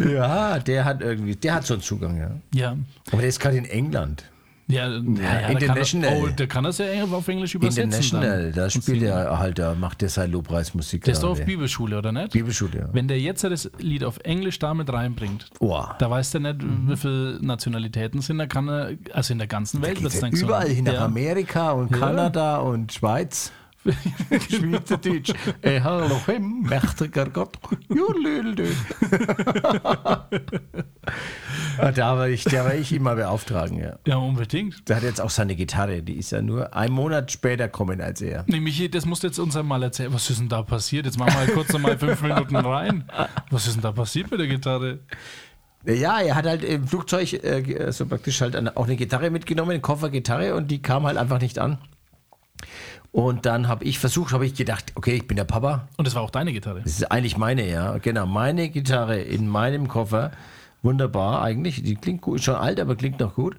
[0.04, 2.30] Ja, der hat irgendwie, der hat so einen Zugang, ja.
[2.52, 2.76] Ja,
[3.12, 4.24] Aber der ist gerade in England.
[4.68, 6.16] Ja, ja, ja da kann er, International.
[6.22, 7.84] oh, der kann das ja auf Englisch übersetzen.
[7.84, 8.52] International, dann.
[8.52, 11.04] da spielt er halt, da macht er seine Lobpreismusik.
[11.04, 11.44] Der ist doch auf.
[11.44, 12.32] Bibelschule, oder nicht?
[12.32, 12.88] Bibelschule, ja.
[12.92, 15.84] Wenn der jetzt das Lied auf Englisch damit reinbringt, Oh.
[15.98, 16.90] da weiß der nicht, Mhm.
[16.90, 20.32] wie viele Nationalitäten sind, da kann er, also in der ganzen Welt wird es dann
[20.32, 21.04] überall hin nach ja.
[21.04, 21.90] Amerika und.
[21.92, 23.52] Kanada und Schweiz.
[23.84, 25.32] Schweizerdeutsch.
[25.62, 27.56] Äh, hallo, Him, mächtiger Gott.
[27.88, 28.54] Judel.
[31.80, 33.98] Ah, da war ich, der war ich immer beauftragen, ja.
[34.04, 34.88] Ja, unbedingt.
[34.88, 38.20] Der hat jetzt auch seine Gitarre, die ist ja nur einen Monat später kommen als
[38.20, 38.44] er.
[38.48, 40.12] Nee, Michi, das musst du jetzt uns einmal erzählen.
[40.12, 41.06] Was ist denn da passiert?
[41.06, 43.04] Jetzt machen wir halt kurz nochmal fünf Minuten rein.
[43.50, 44.98] Was ist denn da passiert mit der Gitarre?
[45.86, 49.70] Ja, er hat halt im Flugzeug äh, so praktisch halt eine, auch eine Gitarre mitgenommen,
[49.70, 51.78] einen Koffer Gitarre und die kam halt einfach nicht an.
[53.10, 55.88] Und dann habe ich versucht, habe ich gedacht, okay, ich bin der Papa.
[55.96, 56.82] Und das war auch deine Gitarre.
[56.82, 57.98] Das ist eigentlich meine, ja.
[57.98, 60.30] Genau, meine Gitarre in meinem Koffer.
[60.82, 61.82] Wunderbar eigentlich.
[61.82, 63.56] Die klingt gut, ist schon alt, aber klingt noch gut.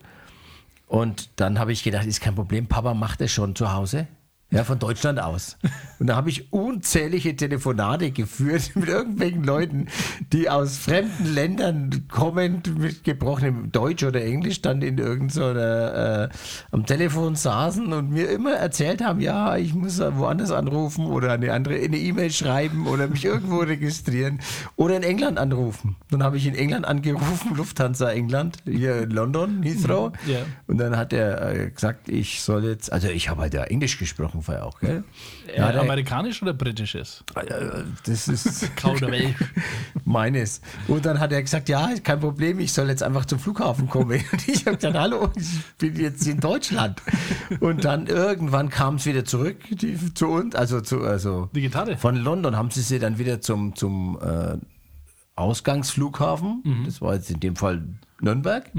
[0.88, 4.08] Und dann habe ich gedacht, ist kein Problem, Papa macht das schon zu Hause.
[4.52, 5.58] Ja, von Deutschland aus.
[6.00, 9.88] Und da habe ich unzählige Telefonate geführt mit irgendwelchen Leuten,
[10.34, 16.36] die aus fremden Ländern kommend mit gebrochenem Deutsch oder Englisch dann in irgendeiner äh,
[16.72, 21.54] am Telefon saßen und mir immer erzählt haben, ja, ich muss woanders anrufen oder eine
[21.54, 24.40] andere eine E-Mail schreiben oder mich irgendwo registrieren
[24.76, 25.96] oder in England anrufen.
[26.10, 30.12] Dann habe ich in England angerufen, Lufthansa England, hier in London, Heathrow.
[30.26, 30.40] Ja.
[30.66, 34.00] Und dann hat er äh, gesagt, ich soll jetzt, also ich habe halt ja Englisch
[34.00, 35.04] gesprochen vorher auch, gell?
[35.48, 37.24] Äh, Ja, der- amerikanisch oder britisches?
[37.36, 37.44] äh,
[38.06, 39.36] Das ist Kauderwelsch.
[40.06, 40.62] meines.
[40.88, 44.20] Und dann hat er gesagt, ja, kein Problem, ich soll jetzt einfach zum Flughafen kommen.
[44.32, 47.02] Und ich habe gesagt, hallo, ich bin jetzt in Deutschland.
[47.60, 51.98] Und dann irgendwann kam es wieder zurück die, zu uns, also zu, also Die Gitarre?
[51.98, 54.58] von London haben sie sie dann wieder zum, zum äh,
[55.36, 56.86] Ausgangsflughafen, Mhm.
[56.86, 57.82] das war jetzt in dem Fall
[58.22, 58.70] Nürnberg,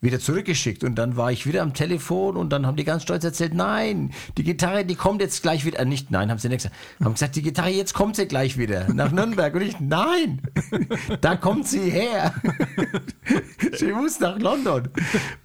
[0.00, 0.84] wieder zurückgeschickt.
[0.84, 4.12] Und dann war ich wieder am Telefon und dann haben die ganz stolz erzählt, nein,
[4.36, 5.80] die Gitarre, die kommt jetzt gleich wieder.
[5.80, 6.76] Äh, nicht, nein, haben sie nicht gesagt.
[7.02, 9.54] Haben gesagt, die Gitarre, jetzt kommt sie gleich wieder nach Nürnberg.
[9.54, 10.42] Und ich, nein,
[11.20, 12.34] da kommt sie her.
[13.72, 14.88] sie muss nach London.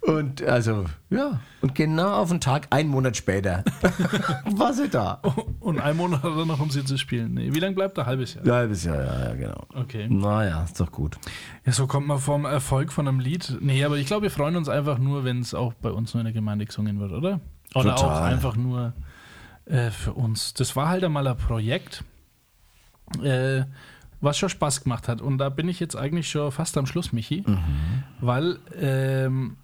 [0.02, 1.40] Und also, ja.
[1.60, 3.64] Und genau auf den Tag, einen Monat später,
[4.44, 5.22] war sie da.
[5.60, 7.34] Und ein Monat noch, um sie zu spielen.
[7.34, 8.06] Nee, wie lange bleibt er?
[8.06, 8.46] Halbes Jahr.
[8.46, 9.66] Ja, halbes Jahr, ja, ja, genau.
[9.74, 10.06] Okay.
[10.08, 11.16] Naja, ist doch gut.
[11.64, 13.56] Ja, so kommt man vom Erfolg von einem Lied.
[13.60, 16.20] Nee, aber ich glaube, wir freuen uns einfach nur, wenn es auch bei uns nur
[16.20, 17.40] in der Gemeinde gesungen wird, oder?
[17.74, 18.30] Oder auch Total.
[18.30, 18.92] einfach nur
[19.64, 20.52] äh, für uns.
[20.52, 22.04] Das war halt einmal ein Projekt,
[23.22, 23.62] äh,
[24.20, 25.22] was schon Spaß gemacht hat.
[25.22, 27.42] Und da bin ich jetzt eigentlich schon fast am Schluss, Michi.
[28.20, 29.56] Weil ähm,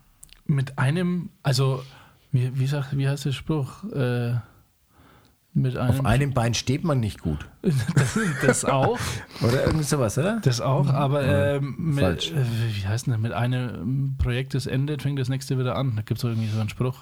[0.47, 1.83] mit einem, also,
[2.33, 3.85] wie, wie, sagt, wie heißt der Spruch?
[3.93, 4.37] Äh,
[5.53, 7.49] mit einem, Auf einem Bein steht man nicht gut.
[8.43, 8.99] das auch.
[9.43, 10.41] Oder irgend sowas, oder?
[10.43, 12.31] Das auch, aber ähm, mit, Falsch.
[12.31, 13.21] äh, wie heißt denn das?
[13.21, 15.95] Mit einem Projekt, das endet, fängt das nächste wieder an.
[15.97, 16.99] Da gibt es irgendwie so einen Spruch.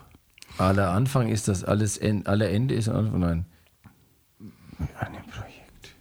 [0.57, 3.20] Aller Anfang ist das alles, en, aller Ende ist Anfang.
[3.20, 3.44] Nein.
[4.99, 5.94] Ein Projekt.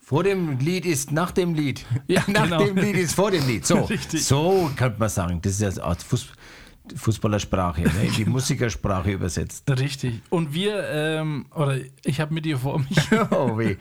[0.00, 1.86] Vor dem Lied ist nach dem Lied.
[2.06, 2.64] Ja, nach genau.
[2.64, 3.66] dem Lied ist vor dem Lied.
[3.66, 4.24] So, Richtig.
[4.24, 5.40] so könnte man sagen.
[5.42, 6.28] Das ist ja so Art Fuß,
[6.94, 7.90] Fußballersprache, ne?
[8.04, 9.64] in die Musikersprache übersetzt.
[9.70, 10.20] Richtig.
[10.30, 12.96] Und wir, ähm, oder ich habe mit dir vor mich.
[13.30, 13.76] Oh weh.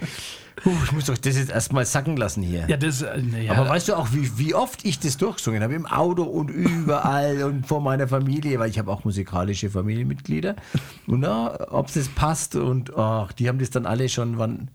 [0.56, 2.66] Puh, ich muss doch das jetzt erstmal sacken lassen hier.
[2.68, 5.74] Ja, das, äh, ja, Aber weißt du auch, wie, wie oft ich das durchgesungen habe?
[5.76, 10.56] Im Auto und überall und vor meiner Familie, weil ich habe auch musikalische Familienmitglieder.
[11.08, 14.70] Und ob das passt und ach, die haben das dann alle schon wann,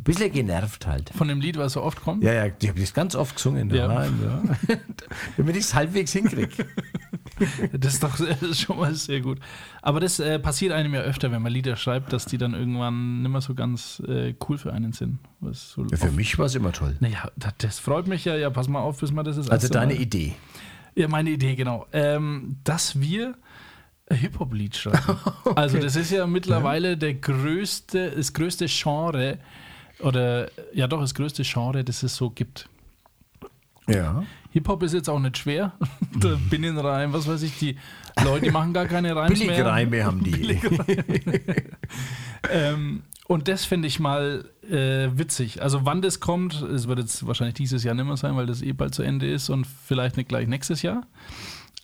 [0.00, 1.10] ein bisschen genervt halt.
[1.10, 2.24] von dem Lied, was so oft kommt.
[2.24, 3.70] Ja, ja, die haben das ganz oft gesungen.
[3.70, 3.86] Ja.
[3.86, 4.76] daheim, Ja.
[5.36, 6.48] Damit ich es halbwegs hinkriege.
[7.72, 9.38] Das ist doch das ist schon mal sehr gut.
[9.80, 13.22] Aber das äh, passiert einem ja öfter, wenn man Lieder schreibt, dass die dann irgendwann
[13.22, 15.20] nicht mehr so ganz äh, cool für einen sind.
[15.52, 16.96] So Für mich war es immer toll.
[17.00, 18.36] Naja, das, das freut mich ja.
[18.36, 19.50] Ja, pass mal auf, bis man das ist.
[19.50, 20.34] Also deine Idee.
[20.94, 21.86] Ja, meine Idee, genau.
[21.92, 23.36] Ähm, dass wir
[24.12, 25.18] Hip-Hop-Lied schreiben.
[25.54, 29.38] Also das ist ja mittlerweile der größte, das größte Genre
[30.02, 32.68] oder ja doch das größte Genre, das es so gibt.
[33.88, 34.24] Ja.
[34.52, 35.72] Hip-Hop ist jetzt auch nicht schwer.
[36.22, 37.76] Der Binnenreim, was weiß ich, die
[38.22, 39.48] Leute machen gar keine Reims mehr.
[39.48, 40.60] Billigreime haben die.
[42.48, 45.62] Ähm, und das finde ich mal äh, witzig.
[45.62, 48.62] Also wann das kommt, es wird jetzt wahrscheinlich dieses Jahr nicht mehr sein, weil das
[48.62, 51.06] eh bald zu Ende ist und vielleicht nicht gleich nächstes Jahr.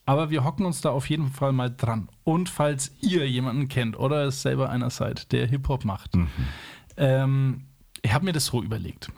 [0.07, 2.09] Aber wir hocken uns da auf jeden Fall mal dran.
[2.25, 6.13] Und falls ihr jemanden kennt oder es selber einer seid, der Hip-Hop macht,
[6.97, 7.65] ähm,
[8.07, 9.11] ich habe mir das so überlegt.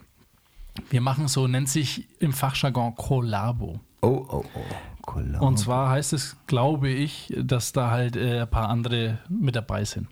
[0.89, 3.79] Wir machen so, nennt sich im Fachjargon Collabo.
[4.01, 4.59] Oh, oh, oh.
[5.01, 5.45] Collabo.
[5.45, 9.85] Und zwar heißt es, glaube ich, dass da halt äh, ein paar andere mit dabei
[9.85, 10.07] sind.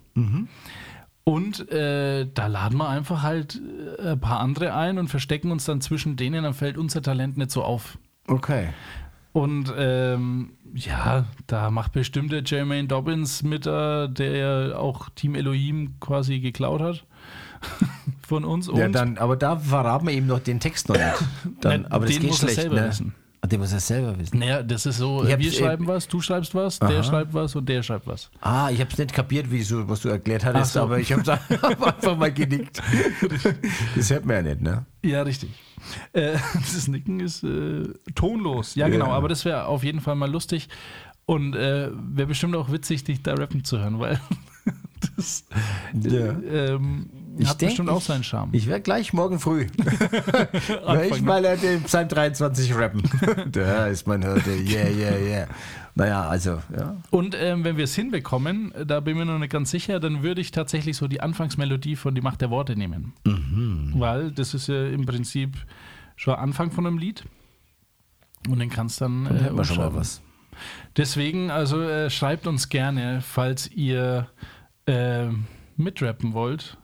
[1.24, 3.60] Und äh, da laden wir einfach halt
[3.98, 7.36] äh, ein paar andere ein und verstecken uns dann zwischen denen, dann fällt unser Talent
[7.36, 7.98] nicht so auf.
[8.28, 8.68] Okay.
[9.32, 15.34] Und ähm, ja, da macht bestimmt der Jermaine Dobbins mit, äh, der ja auch Team
[15.34, 17.04] Elohim quasi geklaut hat
[18.28, 18.68] von uns.
[18.68, 21.24] Und Ja, dann, aber da verraten wir ihm noch den Text noch nicht.
[21.60, 22.88] Dann, Ja, aber das den geht muss er schlecht, selber ne?
[22.88, 23.14] wissen.
[23.40, 24.38] Und der muss es selber wissen.
[24.40, 27.54] Naja, das ist so, Ich wir äh, schreiben was, du schreibst was, der schreibt was
[27.54, 28.30] und der schreibt was.
[28.40, 30.80] Ah, ich habe es nicht kapiert, wie so, was du erklärt hattest, so.
[30.80, 31.22] aber ich habe
[31.62, 32.82] einfach mal genickt.
[33.96, 34.84] Das hört man ja nicht, ne?
[35.04, 35.50] Ja, richtig.
[36.12, 37.84] Äh, das Nicken ist äh,
[38.16, 38.74] tonlos.
[38.74, 38.92] Ja, Ja.
[38.92, 40.68] genau, aber das wäre auf jeden Fall mal lustig
[41.24, 44.20] und äh, wäre bestimmt auch witzig, dich da rappen zu hören, weil
[45.16, 45.44] das
[45.94, 46.30] Ja.
[46.40, 48.50] ähm, Ich hat denk, bestimmt auch seinen Charme.
[48.52, 49.66] Ich werde gleich morgen früh.
[50.84, 53.02] Weil ich mal äh, den Psalm 23 rappen.
[53.52, 54.50] da ist mein Hirte.
[54.50, 55.48] Yeah, yeah, yeah.
[55.94, 56.96] Naja, also, ja.
[57.10, 59.98] Und ähm, wenn wir es hinbekommen, äh, da bin ich mir noch nicht ganz sicher,
[59.98, 63.14] dann würde ich tatsächlich so die Anfangsmelodie von Die Macht der Worte nehmen.
[63.24, 63.94] Mhm.
[63.96, 65.56] Weil das ist ja im Prinzip
[66.16, 67.24] schon Anfang von einem Lied.
[68.48, 69.24] Und den kannst dann.
[69.24, 70.22] Dann äh, wir schon mal was.
[70.96, 74.28] Deswegen, also äh, schreibt uns gerne, falls ihr
[74.88, 75.28] äh,
[75.76, 76.76] mitrappen wollt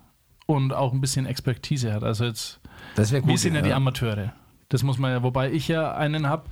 [0.46, 2.04] und auch ein bisschen Expertise hat.
[2.04, 2.60] Also jetzt,
[2.96, 3.30] Das wäre gut.
[3.30, 4.32] wir sind ja, die Amateure.
[4.70, 6.44] Das muss man ja, wobei ich ja einen habe,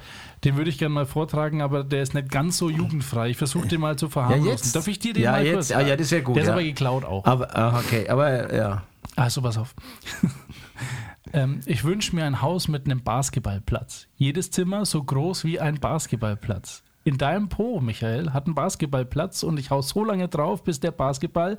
[0.45, 3.31] den würde ich gerne mal vortragen, aber der ist nicht ganz so jugendfrei.
[3.31, 4.51] Ich versuche den mal zu verharmlosen.
[4.51, 4.77] jetzt.
[4.77, 5.55] Darf ich dir den Ja, mal jetzt.
[5.55, 5.71] kurz?
[5.73, 6.53] Ah, ja, das wär gut, Der ist ja.
[6.55, 7.25] aber geklaut auch.
[7.25, 8.83] Aber, ah, okay, aber ja.
[9.17, 9.75] Also pass auf.
[11.33, 14.07] ähm, ich wünsche mir ein Haus mit einem Basketballplatz.
[14.17, 16.83] Jedes Zimmer so groß wie ein Basketballplatz.
[17.05, 20.93] In deinem Po, Michael, hat ein Basketballplatz und ich hau so lange drauf, bis der
[20.93, 21.59] Basketball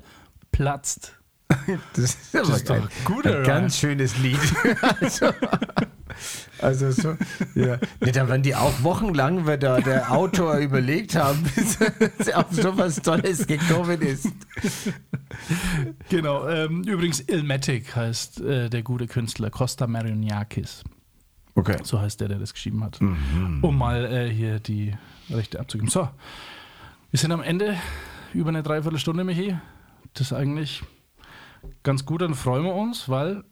[0.52, 1.20] platzt.
[1.96, 3.38] Das ist, aber ist doch geil.
[3.38, 4.40] ein ganz schönes Lied.
[5.00, 5.28] also,
[6.60, 7.18] also so,
[7.54, 7.78] ja.
[8.00, 12.52] Nee, da werden die auch wochenlang, wird da der Autor überlegt haben, bis er auf
[12.52, 14.30] so was Tolles gekommen ist.
[16.10, 16.48] Genau.
[16.48, 20.84] Ähm, übrigens, Ilmatic heißt äh, der gute Künstler, Costa Marioniakis.
[21.56, 21.78] Okay.
[21.84, 23.00] So heißt der, der das geschrieben hat.
[23.02, 24.94] Um mal äh, hier die
[25.30, 25.90] Rechte abzugeben.
[25.90, 26.10] So,
[27.12, 27.78] wir sind am Ende.
[28.34, 29.56] Über eine Dreiviertelstunde, Michi.
[30.14, 30.84] Das ist eigentlich
[31.84, 32.22] ganz gut.
[32.22, 33.44] Dann freuen wir uns, weil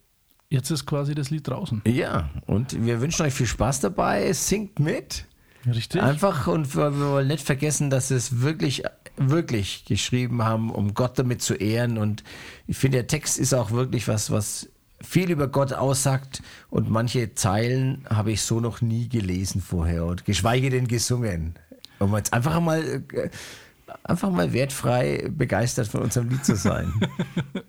[0.50, 1.82] jetzt ist quasi das Lied draußen.
[1.86, 4.34] Ja, und wir wünschen euch viel Spaß dabei.
[4.34, 5.26] Singt mit.
[5.66, 6.02] Richtig?
[6.02, 8.84] Einfach und wir, wir wollen nicht vergessen, dass sie es wirklich,
[9.18, 12.00] wirklich geschrieben haben, um Gott damit zu ehren.
[12.00, 12.24] Und
[12.66, 14.71] ich finde, der Text ist auch wirklich was, was
[15.04, 16.42] viel über Gott aussagt.
[16.70, 21.56] Und manche Zeilen habe ich so noch nie gelesen vorher und geschweige denn gesungen.
[22.00, 22.82] Um jetzt einfach mal,
[23.14, 23.30] äh,
[24.04, 26.92] einfach mal wertfrei begeistert von unserem Lied zu sein.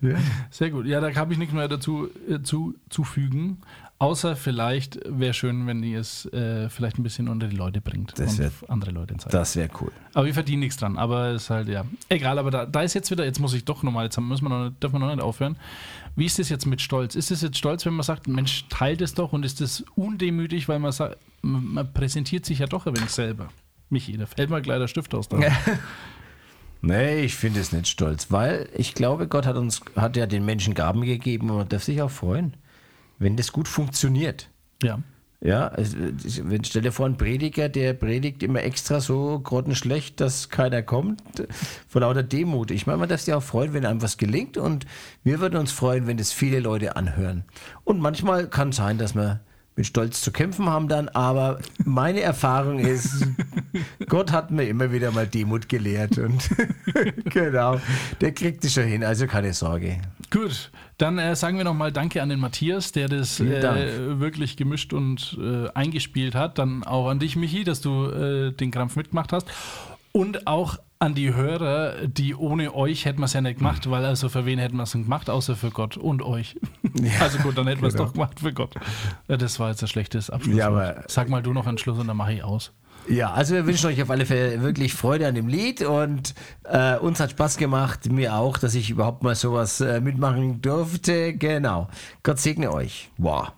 [0.49, 0.85] Sehr gut.
[0.85, 3.57] Ja, da habe ich nichts mehr dazu äh, zu, zufügen.
[3.99, 8.17] Außer vielleicht wäre schön, wenn ihr es äh, vielleicht ein bisschen unter die Leute bringt
[8.19, 9.33] Das wär- andere Leute zeigt.
[9.33, 9.91] Das wäre cool.
[10.13, 10.97] Aber wir verdienen nichts dran.
[10.97, 11.85] Aber ist halt, ja.
[12.09, 14.43] Egal, aber da, da ist jetzt wieder, jetzt muss ich doch nochmal, jetzt haben- müssen
[14.45, 15.55] wir noch, dürfen wir noch nicht aufhören.
[16.15, 17.15] Wie ist das jetzt mit Stolz?
[17.15, 20.67] Ist es jetzt stolz, wenn man sagt, Mensch, teilt es doch und ist das undemütig,
[20.67, 23.49] weil man sagt, man präsentiert sich ja doch ein wenig selber.
[23.89, 25.27] Michi, da fällt mal gleich der Stift aus.
[26.85, 30.43] Nee, ich finde es nicht stolz, weil ich glaube, Gott hat uns, hat ja den
[30.43, 32.57] Menschen Gaben gegeben und man darf sich auch freuen,
[33.19, 34.49] wenn das gut funktioniert.
[34.83, 34.99] Ja.
[35.45, 35.93] Ja, es-
[36.25, 40.81] es- wenn stell dir vor, ein Prediger, der predigt immer extra so grottenschlecht, dass keiner
[40.81, 41.21] kommt,
[41.89, 42.71] vor lauter Demut.
[42.71, 44.85] Ich meine, man darf sich auch freuen, wenn einem was gelingt und
[45.25, 47.43] wir würden uns freuen, wenn das viele Leute anhören.
[47.83, 49.41] Und manchmal kann es sein, dass wir
[49.75, 53.27] mit Stolz zu kämpfen haben dann, aber meine Erfahrung ist,
[54.07, 56.49] Gott hat mir immer wieder mal Demut gelehrt und
[57.25, 57.79] genau,
[58.21, 59.99] der kriegt es schon hin, also keine Sorge.
[60.29, 64.93] Gut, dann äh, sagen wir nochmal Danke an den Matthias, der das äh, wirklich gemischt
[64.93, 66.57] und äh, eingespielt hat.
[66.57, 69.47] Dann auch an dich, Michi, dass du äh, den Krampf mitgemacht hast.
[70.11, 74.05] Und auch an die Hörer, die ohne euch hätten wir es ja nicht gemacht, weil
[74.05, 76.55] also für wen hätten wir es denn gemacht, außer für Gott und euch.
[77.19, 78.05] Also gut, dann hätten wir es genau.
[78.05, 78.75] doch gemacht für Gott.
[79.27, 80.55] Das war jetzt ein schlechtes Abschluss.
[80.55, 82.71] Ja, aber- Sag mal du noch einen Schluss und dann mache ich aus.
[83.09, 86.33] Ja, also wir wünschen euch auf alle Fälle wirklich Freude an dem Lied und
[86.63, 91.33] äh, uns hat Spaß gemacht, mir auch, dass ich überhaupt mal sowas äh, mitmachen durfte.
[91.33, 91.89] Genau.
[92.23, 93.09] Gott segne euch.
[93.17, 93.51] Wow.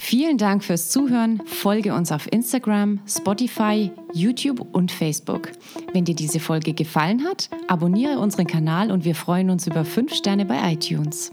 [0.00, 1.42] Vielen Dank fürs Zuhören.
[1.44, 5.50] Folge uns auf Instagram, Spotify, YouTube und Facebook.
[5.92, 10.14] Wenn dir diese Folge gefallen hat, abonniere unseren Kanal und wir freuen uns über 5
[10.14, 11.32] Sterne bei iTunes.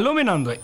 [0.00, 0.54] Hallo miteinander,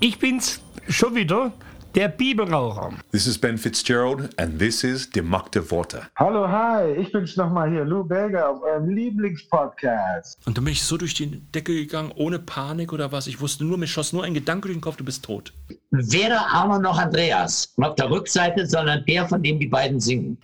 [0.00, 1.52] ich bin's schon wieder,
[1.94, 2.94] der Bibelraucher.
[3.12, 6.04] This is Ben Fitzgerald, and this is Die Macht der Worte.
[6.16, 10.38] Hallo, hi, ich bin's nochmal hier, Lou Belger auf eurem Lieblingspodcast.
[10.46, 13.26] Und dann bin ich so durch die Decke gegangen, ohne Panik oder was.
[13.26, 15.52] Ich wusste nur, mir schoss nur ein Gedanke durch den Kopf, du bist tot.
[15.90, 20.38] weder Arno noch Andreas auf der Rückseite, sondern der, von dem die beiden singen.